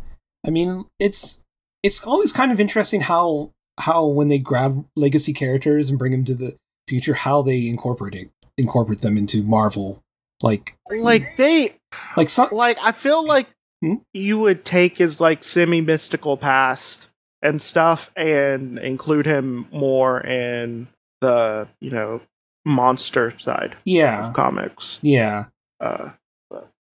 I 0.46 0.50
mean, 0.50 0.85
it's 1.00 1.44
it's 1.85 2.03
always 2.05 2.33
kind 2.33 2.51
of 2.51 2.59
interesting 2.59 3.03
how 3.03 3.53
how 3.79 4.07
when 4.07 4.29
they 4.29 4.38
grab 4.38 4.85
legacy 4.97 5.33
characters 5.33 5.90
and 5.90 5.99
bring 5.99 6.12
them 6.12 6.25
to 6.25 6.35
the 6.35 6.57
future, 6.88 7.14
how 7.14 7.42
they 7.42 7.68
incorporate 7.68 8.14
it, 8.14 8.31
incorporate 8.59 9.01
them 9.03 9.16
into 9.16 9.42
Marvel. 9.42 10.01
Like, 10.42 10.77
Like, 10.90 11.25
they, 11.38 11.77
like 12.16 12.29
some, 12.29 12.49
like 12.51 12.77
I 12.83 12.90
feel 12.92 13.25
like 13.25 13.49
Hmm? 13.83 13.97
you 14.14 14.38
would 14.38 14.64
take 14.64 14.99
his 14.99 15.20
like 15.20 15.44
semi 15.44 15.81
mystical 15.81 16.37
past 16.37 17.09
and 17.42 17.61
stuff 17.61 18.11
and 18.16 18.79
include 18.79 19.27
him 19.27 19.66
more 19.73 20.20
in 20.20 20.87
the 21.20 21.68
you 21.81 21.90
know 21.90 22.20
monster 22.64 23.35
side 23.38 23.77
yeah, 23.85 24.29
of 24.29 24.35
comics. 24.35 24.99
yeah, 25.03 25.44
Uh, 25.81 26.11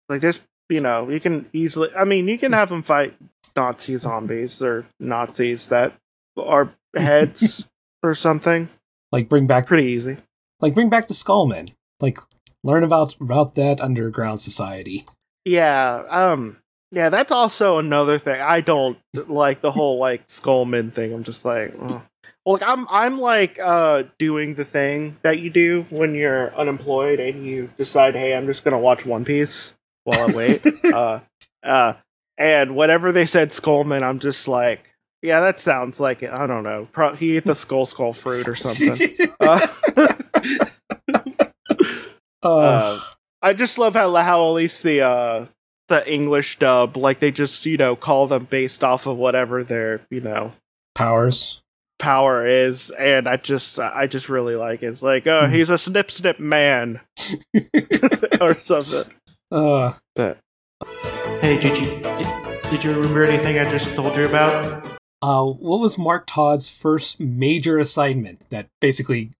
like 0.08 0.21
this, 0.21 0.39
you 0.69 0.80
know, 0.80 1.10
you 1.10 1.19
can 1.19 1.45
easily. 1.52 1.89
I 1.93 2.06
mean, 2.06 2.28
you 2.28 2.38
can 2.38 2.54
have 2.54 2.71
him 2.71 2.84
fight 2.84 3.15
Nazi 3.56 3.97
zombies 3.97 4.62
or 4.62 4.86
Nazis 5.00 5.69
that 5.69 5.93
are 6.38 6.71
heads 6.95 7.67
or 8.04 8.13
something. 8.15 8.69
like 9.12 9.30
bring 9.30 9.47
back 9.47 9.65
Pretty 9.67 9.88
easy. 9.91 10.17
like 10.62 10.73
bring 10.73 10.89
back 10.89 11.08
the 11.08 11.13
Skullmen. 11.13 11.71
Like 12.00 12.19
learn 12.63 12.84
about 12.84 13.15
about 13.19 13.56
that 13.56 13.82
underground 13.82 14.39
society. 14.41 15.06
Yeah. 15.45 16.04
Um. 16.10 16.58
Yeah, 16.91 17.10
that's 17.10 17.32
also 17.34 17.80
another 17.80 18.17
thing. 18.17 18.39
I 18.39 18.62
don't 18.62 18.97
like 19.13 19.62
the 19.62 19.71
whole 19.71 19.97
like 19.97 20.26
Skullman 20.28 20.93
thing. 20.93 21.13
I'm 21.13 21.23
just 21.26 21.43
like, 21.43 21.73
oh. 21.82 22.02
well, 22.45 22.54
like 22.54 22.63
I'm 22.63 22.88
I'm 22.89 23.17
like 23.19 23.60
uh 23.62 24.04
doing 24.19 24.56
the 24.56 24.63
thing 24.65 25.17
that 25.23 25.39
you 25.39 25.50
do 25.50 25.86
when 25.89 26.15
you're 26.15 26.56
unemployed 26.56 27.19
and 27.19 27.45
you 27.45 27.69
decide, 27.78 28.15
hey, 28.15 28.34
I'm 28.36 28.45
just 28.45 28.63
gonna 28.63 28.80
watch 28.80 29.06
One 29.06 29.26
Piece 29.26 29.73
while 30.06 30.30
I 30.30 30.34
wait. 30.34 30.65
uh, 30.93 31.19
uh, 31.63 31.93
and 32.38 32.76
whatever 32.76 33.12
they 33.12 33.26
said 33.26 33.50
Skullman, 33.50 34.04
I'm 34.04 34.19
just 34.19 34.47
like, 34.47 34.93
yeah, 35.21 35.39
that 35.41 35.60
sounds 35.60 36.00
like 36.00 36.21
it. 36.23 36.32
I 36.32 36.45
don't 36.47 36.63
know. 36.63 36.88
Pro- 36.91 37.15
he 37.15 37.38
ate 37.38 37.45
the 37.45 37.56
skull 37.56 37.86
skull 37.86 38.13
fruit 38.13 38.47
or 38.47 38.56
something. 38.56 39.10
uh, 39.39 39.67
Uh, 42.43 43.00
I 43.41 43.54
just 43.54 43.78
love 43.78 43.93
how 43.95 44.13
how 44.15 44.47
at 44.47 44.54
least 44.54 44.84
the 44.84 45.02
uh 45.02 45.45
the 45.89 46.12
English 46.12 46.60
dub 46.60 46.95
like 46.95 47.19
they 47.19 47.32
just 47.32 47.65
you 47.65 47.78
know 47.78 47.95
call 47.95 48.28
them 48.28 48.45
based 48.50 48.84
off 48.84 49.08
of 49.08 49.17
whatever 49.17 49.63
their 49.63 50.02
you 50.10 50.21
know 50.21 50.54
powers. 50.95 51.62
power 52.00 52.45
is, 52.45 52.91
and 52.91 53.28
I 53.28 53.38
just 53.38 53.80
I 53.80 54.06
just 54.08 54.30
really 54.30 54.56
like 54.56 54.84
it. 54.84 54.88
It's 54.88 55.02
like 55.02 55.26
oh 55.28 55.43
Mhm. 55.43 55.52
he's 55.54 55.69
a 55.69 55.78
snip 55.78 56.12
snip 56.12 56.39
man 56.39 57.02
or 58.41 58.60
something. 58.60 59.12
Uh, 59.52 59.93
But 60.15 60.38
hey, 61.41 61.58
did 61.60 61.78
you 61.78 62.00
did, 62.02 62.62
did 62.69 62.84
you 62.84 62.91
remember 62.93 63.23
anything 63.23 63.58
I 63.60 63.69
just 63.69 63.93
told 63.95 64.15
you 64.15 64.26
about? 64.26 64.86
uh, 65.21 65.43
what 65.43 65.80
was 65.80 65.97
Mark 65.97 66.28
Todd's 66.28 66.69
first 66.69 67.19
major 67.19 67.78
assignment 67.80 68.50
that 68.50 68.67
basically 68.82 69.32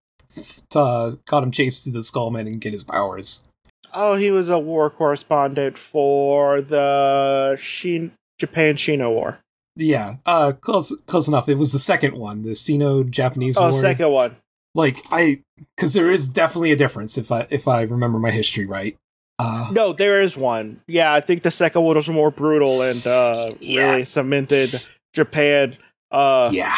uh, 0.76 1.12
got 1.28 1.44
him 1.44 1.52
chased 1.52 1.84
to 1.84 1.92
the 1.92 2.00
Skullmen 2.00 2.42
and 2.48 2.60
get 2.62 2.74
his 2.74 2.84
powers? 2.84 3.48
Oh, 3.94 4.16
he 4.16 4.32
was 4.32 4.50
a 4.50 4.60
war 4.60 4.90
correspondent 4.90 5.78
for 5.78 6.62
the 6.62 7.58
Shin- 7.60 8.12
Japan 8.40 8.76
Shino 8.76 9.10
War. 9.12 9.40
Yeah, 9.76 10.16
uh, 10.26 10.54
close 10.60 10.96
close 11.06 11.28
enough. 11.28 11.48
It 11.48 11.58
was 11.58 11.72
the 11.72 11.80
second 11.80 12.16
one, 12.18 12.44
the 12.44 12.56
Sino-Japanese 12.56 13.58
Oh, 13.58 13.72
War. 13.72 13.82
second 13.82 14.10
one. 14.10 14.36
Like 14.74 14.98
I, 15.12 15.42
because 15.76 15.94
there 15.94 16.10
is 16.10 16.28
definitely 16.28 16.72
a 16.72 16.76
difference 16.76 17.18
if 17.18 17.32
I 17.32 17.48
if 17.50 17.68
I 17.68 17.82
remember 17.84 18.18
my 18.20 18.32
history 18.32 18.66
right. 18.66 18.98
Uh, 19.40 19.70
No, 19.72 19.94
there 19.94 20.22
is 20.22 20.36
one. 20.36 20.82
Yeah, 20.88 21.14
I 21.14 21.22
think 21.22 21.44
the 21.44 21.52
second 21.52 21.82
one 21.84 21.96
was 21.96 22.08
more 22.08 22.32
brutal 22.32 22.82
and 22.82 23.06
uh, 23.06 23.52
Yeah. 23.60 23.92
really 23.92 24.06
cemented 24.06 24.74
Japan. 25.14 25.78
Uh, 26.12 26.50
yeah, 26.54 26.76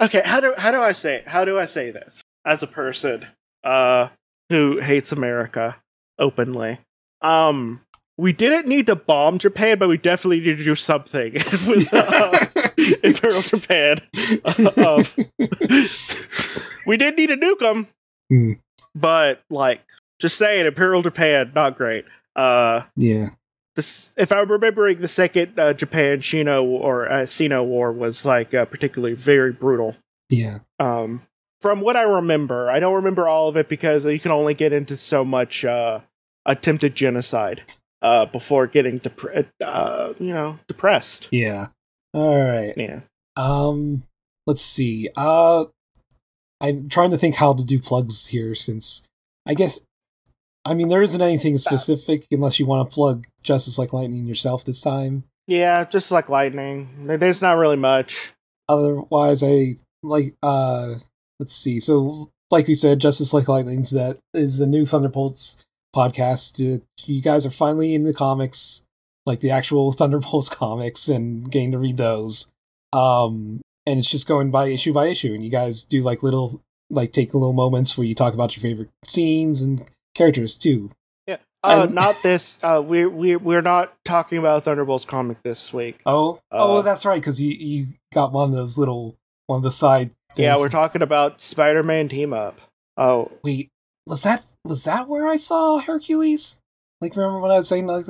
okay, 0.00 0.22
how 0.24 0.40
do 0.40 0.52
how 0.58 0.70
do 0.72 0.80
I 0.82 0.92
say 0.92 1.20
how 1.26 1.44
do 1.44 1.58
I 1.58 1.66
say 1.66 1.90
this 1.90 2.20
as 2.44 2.62
a 2.62 2.66
person 2.66 3.26
uh, 3.64 4.08
who 4.50 4.78
hates 4.80 5.12
America 5.12 5.76
openly? 6.18 6.78
Um, 7.22 7.80
we 8.18 8.32
didn't 8.32 8.66
need 8.66 8.86
to 8.86 8.96
bomb 8.96 9.38
Japan, 9.38 9.78
but 9.78 9.88
we 9.88 9.96
definitely 9.96 10.40
need 10.40 10.58
to 10.58 10.64
do 10.64 10.74
something. 10.74 11.32
with, 11.66 11.88
uh, 11.92 12.46
Imperial 13.02 13.42
Japan. 13.42 13.98
Um, 14.76 15.04
we 16.86 16.96
did 16.96 17.16
need 17.16 17.28
to 17.28 17.36
nuke 17.36 17.60
them, 17.60 17.86
Hmm. 18.28 18.52
but 18.94 19.40
like, 19.50 19.80
just 20.22 20.38
saying, 20.38 20.64
Imperial 20.66 21.02
Japan, 21.02 21.52
not 21.54 21.76
great. 21.76 22.04
Uh, 22.34 22.82
yeah. 22.96 23.30
this, 23.76 24.12
if 24.16 24.32
I'm 24.32 24.50
remembering, 24.50 25.00
the 25.00 25.08
second 25.08 25.58
uh, 25.58 25.74
Japan 25.74 26.18
Shino 26.18 26.64
or 26.64 27.10
uh, 27.10 27.26
Sino 27.26 27.62
War 27.62 27.92
was 27.92 28.24
like 28.24 28.54
uh, 28.54 28.64
particularly 28.64 29.14
very 29.14 29.52
brutal. 29.52 29.96
Yeah. 30.30 30.60
Um, 30.78 31.22
from 31.60 31.80
what 31.80 31.96
I 31.96 32.02
remember, 32.02 32.70
I 32.70 32.80
don't 32.80 32.94
remember 32.94 33.28
all 33.28 33.48
of 33.48 33.56
it 33.56 33.68
because 33.68 34.04
you 34.04 34.18
can 34.18 34.30
only 34.30 34.54
get 34.54 34.72
into 34.72 34.96
so 34.96 35.24
much 35.24 35.64
uh, 35.64 36.00
attempted 36.46 36.94
genocide 36.94 37.62
uh, 38.00 38.26
before 38.26 38.66
getting 38.66 39.00
depre- 39.00 39.46
uh, 39.60 40.12
you 40.18 40.32
know 40.32 40.58
depressed. 40.68 41.28
Yeah. 41.30 41.68
All 42.14 42.38
right. 42.38 42.74
Yeah. 42.76 43.00
Um, 43.36 44.04
let's 44.46 44.62
see. 44.62 45.08
Uh, 45.16 45.66
I'm 46.60 46.88
trying 46.88 47.10
to 47.10 47.18
think 47.18 47.34
how 47.34 47.54
to 47.54 47.64
do 47.64 47.78
plugs 47.78 48.28
here 48.28 48.54
since 48.54 49.06
I 49.46 49.54
guess, 49.54 49.82
I 50.64 50.74
mean, 50.74 50.88
there 50.88 51.02
isn't 51.02 51.20
anything 51.20 51.56
specific 51.58 52.26
unless 52.30 52.60
you 52.60 52.66
want 52.66 52.88
to 52.88 52.94
plug 52.94 53.26
Justice 53.42 53.78
Like 53.78 53.92
Lightning 53.92 54.26
yourself 54.26 54.64
this 54.64 54.80
time. 54.80 55.24
Yeah, 55.46 55.84
just 55.84 56.10
like 56.10 56.28
lightning. 56.28 56.88
There's 57.06 57.42
not 57.42 57.56
really 57.56 57.76
much. 57.76 58.32
Otherwise, 58.68 59.42
I 59.42 59.74
like, 60.02 60.36
uh, 60.42 60.94
let's 61.40 61.54
see. 61.54 61.80
So, 61.80 62.30
like 62.50 62.68
we 62.68 62.74
said, 62.74 63.00
Justice 63.00 63.34
Like 63.34 63.48
Lightning's 63.48 63.90
that 63.90 64.18
is 64.34 64.58
the 64.58 64.66
new 64.66 64.86
Thunderbolts 64.86 65.64
podcast. 65.94 66.60
Uh, 66.60 66.80
you 67.04 67.20
guys 67.20 67.44
are 67.44 67.50
finally 67.50 67.94
in 67.94 68.04
the 68.04 68.14
comics, 68.14 68.86
like 69.26 69.40
the 69.40 69.50
actual 69.50 69.90
Thunderbolts 69.92 70.48
comics, 70.48 71.08
and 71.08 71.50
getting 71.50 71.72
to 71.72 71.78
read 71.78 71.96
those. 71.96 72.52
Um, 72.92 73.60
and 73.84 73.98
it's 73.98 74.10
just 74.10 74.28
going 74.28 74.52
by 74.52 74.68
issue 74.68 74.92
by 74.92 75.08
issue, 75.08 75.34
and 75.34 75.42
you 75.42 75.50
guys 75.50 75.82
do 75.82 76.02
like 76.02 76.22
little, 76.22 76.62
like 76.88 77.10
take 77.10 77.34
little 77.34 77.52
moments 77.52 77.98
where 77.98 78.06
you 78.06 78.14
talk 78.14 78.32
about 78.32 78.56
your 78.56 78.62
favorite 78.62 78.90
scenes 79.06 79.60
and 79.60 79.84
characters 80.14 80.58
too. 80.58 80.90
Yeah. 81.26 81.38
Uh, 81.62 81.86
not 81.90 82.22
this. 82.22 82.58
Uh, 82.62 82.82
we 82.84 83.06
we 83.06 83.36
we're 83.36 83.62
not 83.62 83.94
talking 84.04 84.38
about 84.38 84.64
Thunderbolts 84.64 85.04
comic 85.04 85.42
this 85.42 85.72
week. 85.72 86.00
Oh, 86.04 86.34
Uh, 86.50 86.58
oh, 86.58 86.82
that's 86.82 87.04
right, 87.04 87.20
because 87.20 87.40
you 87.40 87.54
you 87.54 87.86
got 88.12 88.32
one 88.32 88.50
of 88.50 88.54
those 88.54 88.76
little 88.76 89.16
one 89.46 89.58
of 89.58 89.62
the 89.62 89.70
side. 89.70 90.10
Yeah, 90.36 90.56
we're 90.56 90.70
talking 90.70 91.02
about 91.02 91.40
Spider-Man 91.40 92.08
team 92.08 92.32
up. 92.32 92.58
Oh, 92.96 93.30
Wait, 93.44 93.68
was 94.06 94.22
that 94.22 94.44
was 94.64 94.84
that 94.84 95.08
where 95.08 95.26
I 95.26 95.36
saw 95.36 95.78
Hercules? 95.78 96.60
Like, 97.00 97.16
remember 97.16 97.40
what 97.40 97.50
I 97.50 97.58
was 97.58 97.68
saying? 97.68 97.86
Like 97.86 98.06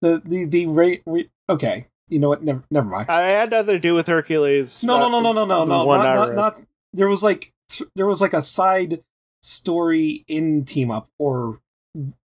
the 0.00 0.22
the 0.24 0.44
the, 0.44 0.66
rate. 0.66 1.02
Re- 1.06 1.30
okay, 1.48 1.86
you 2.08 2.18
know 2.18 2.28
what? 2.28 2.42
Never 2.42 2.62
never 2.70 2.86
mind. 2.86 3.08
I 3.08 3.22
had 3.22 3.50
nothing 3.50 3.74
to 3.74 3.78
do 3.80 3.94
with 3.94 4.06
Hercules. 4.06 4.82
No, 4.82 4.98
no, 4.98 5.08
no, 5.08 5.20
no, 5.20 5.32
no, 5.32 5.44
no, 5.44 5.64
no. 5.64 5.84
Not, 5.84 6.14
not, 6.14 6.34
not. 6.34 6.66
There 6.92 7.08
was 7.08 7.22
like 7.22 7.52
th- 7.70 7.88
there 7.96 8.06
was 8.06 8.20
like 8.20 8.32
a 8.32 8.42
side 8.42 9.00
story 9.42 10.24
in 10.28 10.64
Team 10.64 10.90
Up 10.90 11.08
or 11.18 11.60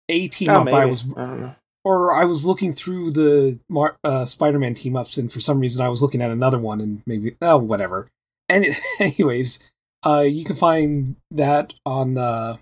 a 0.09 0.29
Team 0.29 0.51
Oh, 0.51 0.63
Up. 0.63 0.69
I 0.69 0.85
was 0.87 1.07
I 1.17 1.57
or 1.85 2.13
I 2.15 2.25
was 2.25 2.47
looking 2.47 2.73
through 2.73 3.11
the 3.11 3.59
Mar- 3.69 3.97
uh, 4.05 4.25
Spider-Man 4.25 4.75
team 4.75 4.97
ups, 4.97 5.19
and 5.19 5.33
for 5.33 5.41
some 5.41 5.59
reason 5.61 5.85
I 5.85 5.89
was 5.89 6.01
looking 6.03 6.23
at 6.23 6.31
another 6.31 6.59
one, 6.59 6.81
and 6.81 7.03
maybe 7.07 7.37
oh 7.43 7.59
whatever. 7.59 8.09
And 8.49 8.67
anyways, 9.01 9.73
uh, 10.05 10.25
you 10.27 10.45
can 10.45 10.57
find 10.57 11.17
that 11.31 11.75
on 11.85 12.19
uh, 12.19 12.59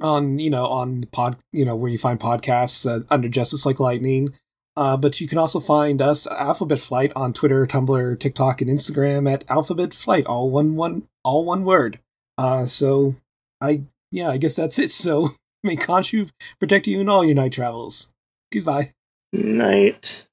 on 0.00 0.38
you 0.38 0.50
know 0.50 0.66
on 0.66 1.04
pod 1.12 1.36
you 1.52 1.64
know 1.64 1.76
where 1.76 1.90
you 1.90 1.98
find 1.98 2.18
podcasts 2.18 2.88
uh, 2.88 3.04
under 3.10 3.28
Justice 3.28 3.64
Like 3.66 3.80
Lightning. 3.80 4.34
Uh, 4.76 4.96
but 4.96 5.20
you 5.20 5.28
can 5.28 5.38
also 5.38 5.60
find 5.60 6.02
us 6.02 6.26
Alphabet 6.26 6.80
Flight 6.80 7.12
on 7.14 7.32
Twitter, 7.32 7.64
Tumblr, 7.64 8.18
TikTok, 8.18 8.60
and 8.60 8.68
Instagram 8.68 9.32
at 9.32 9.48
Alphabet 9.48 9.94
Flight, 9.94 10.26
all 10.26 10.50
one 10.50 10.74
one 10.74 11.06
all 11.22 11.44
one 11.44 11.64
word. 11.64 12.00
Uh, 12.36 12.66
so 12.66 13.14
I 13.60 13.82
yeah 14.14 14.30
I 14.30 14.38
guess 14.38 14.56
that's 14.56 14.78
it. 14.78 14.90
So 14.90 15.30
may 15.62 15.76
Khonshu 15.76 16.30
protect 16.60 16.86
you 16.86 17.00
in 17.00 17.08
all 17.08 17.24
your 17.24 17.34
night 17.34 17.52
travels. 17.52 18.12
Goodbye. 18.52 18.92
Night. 19.32 20.26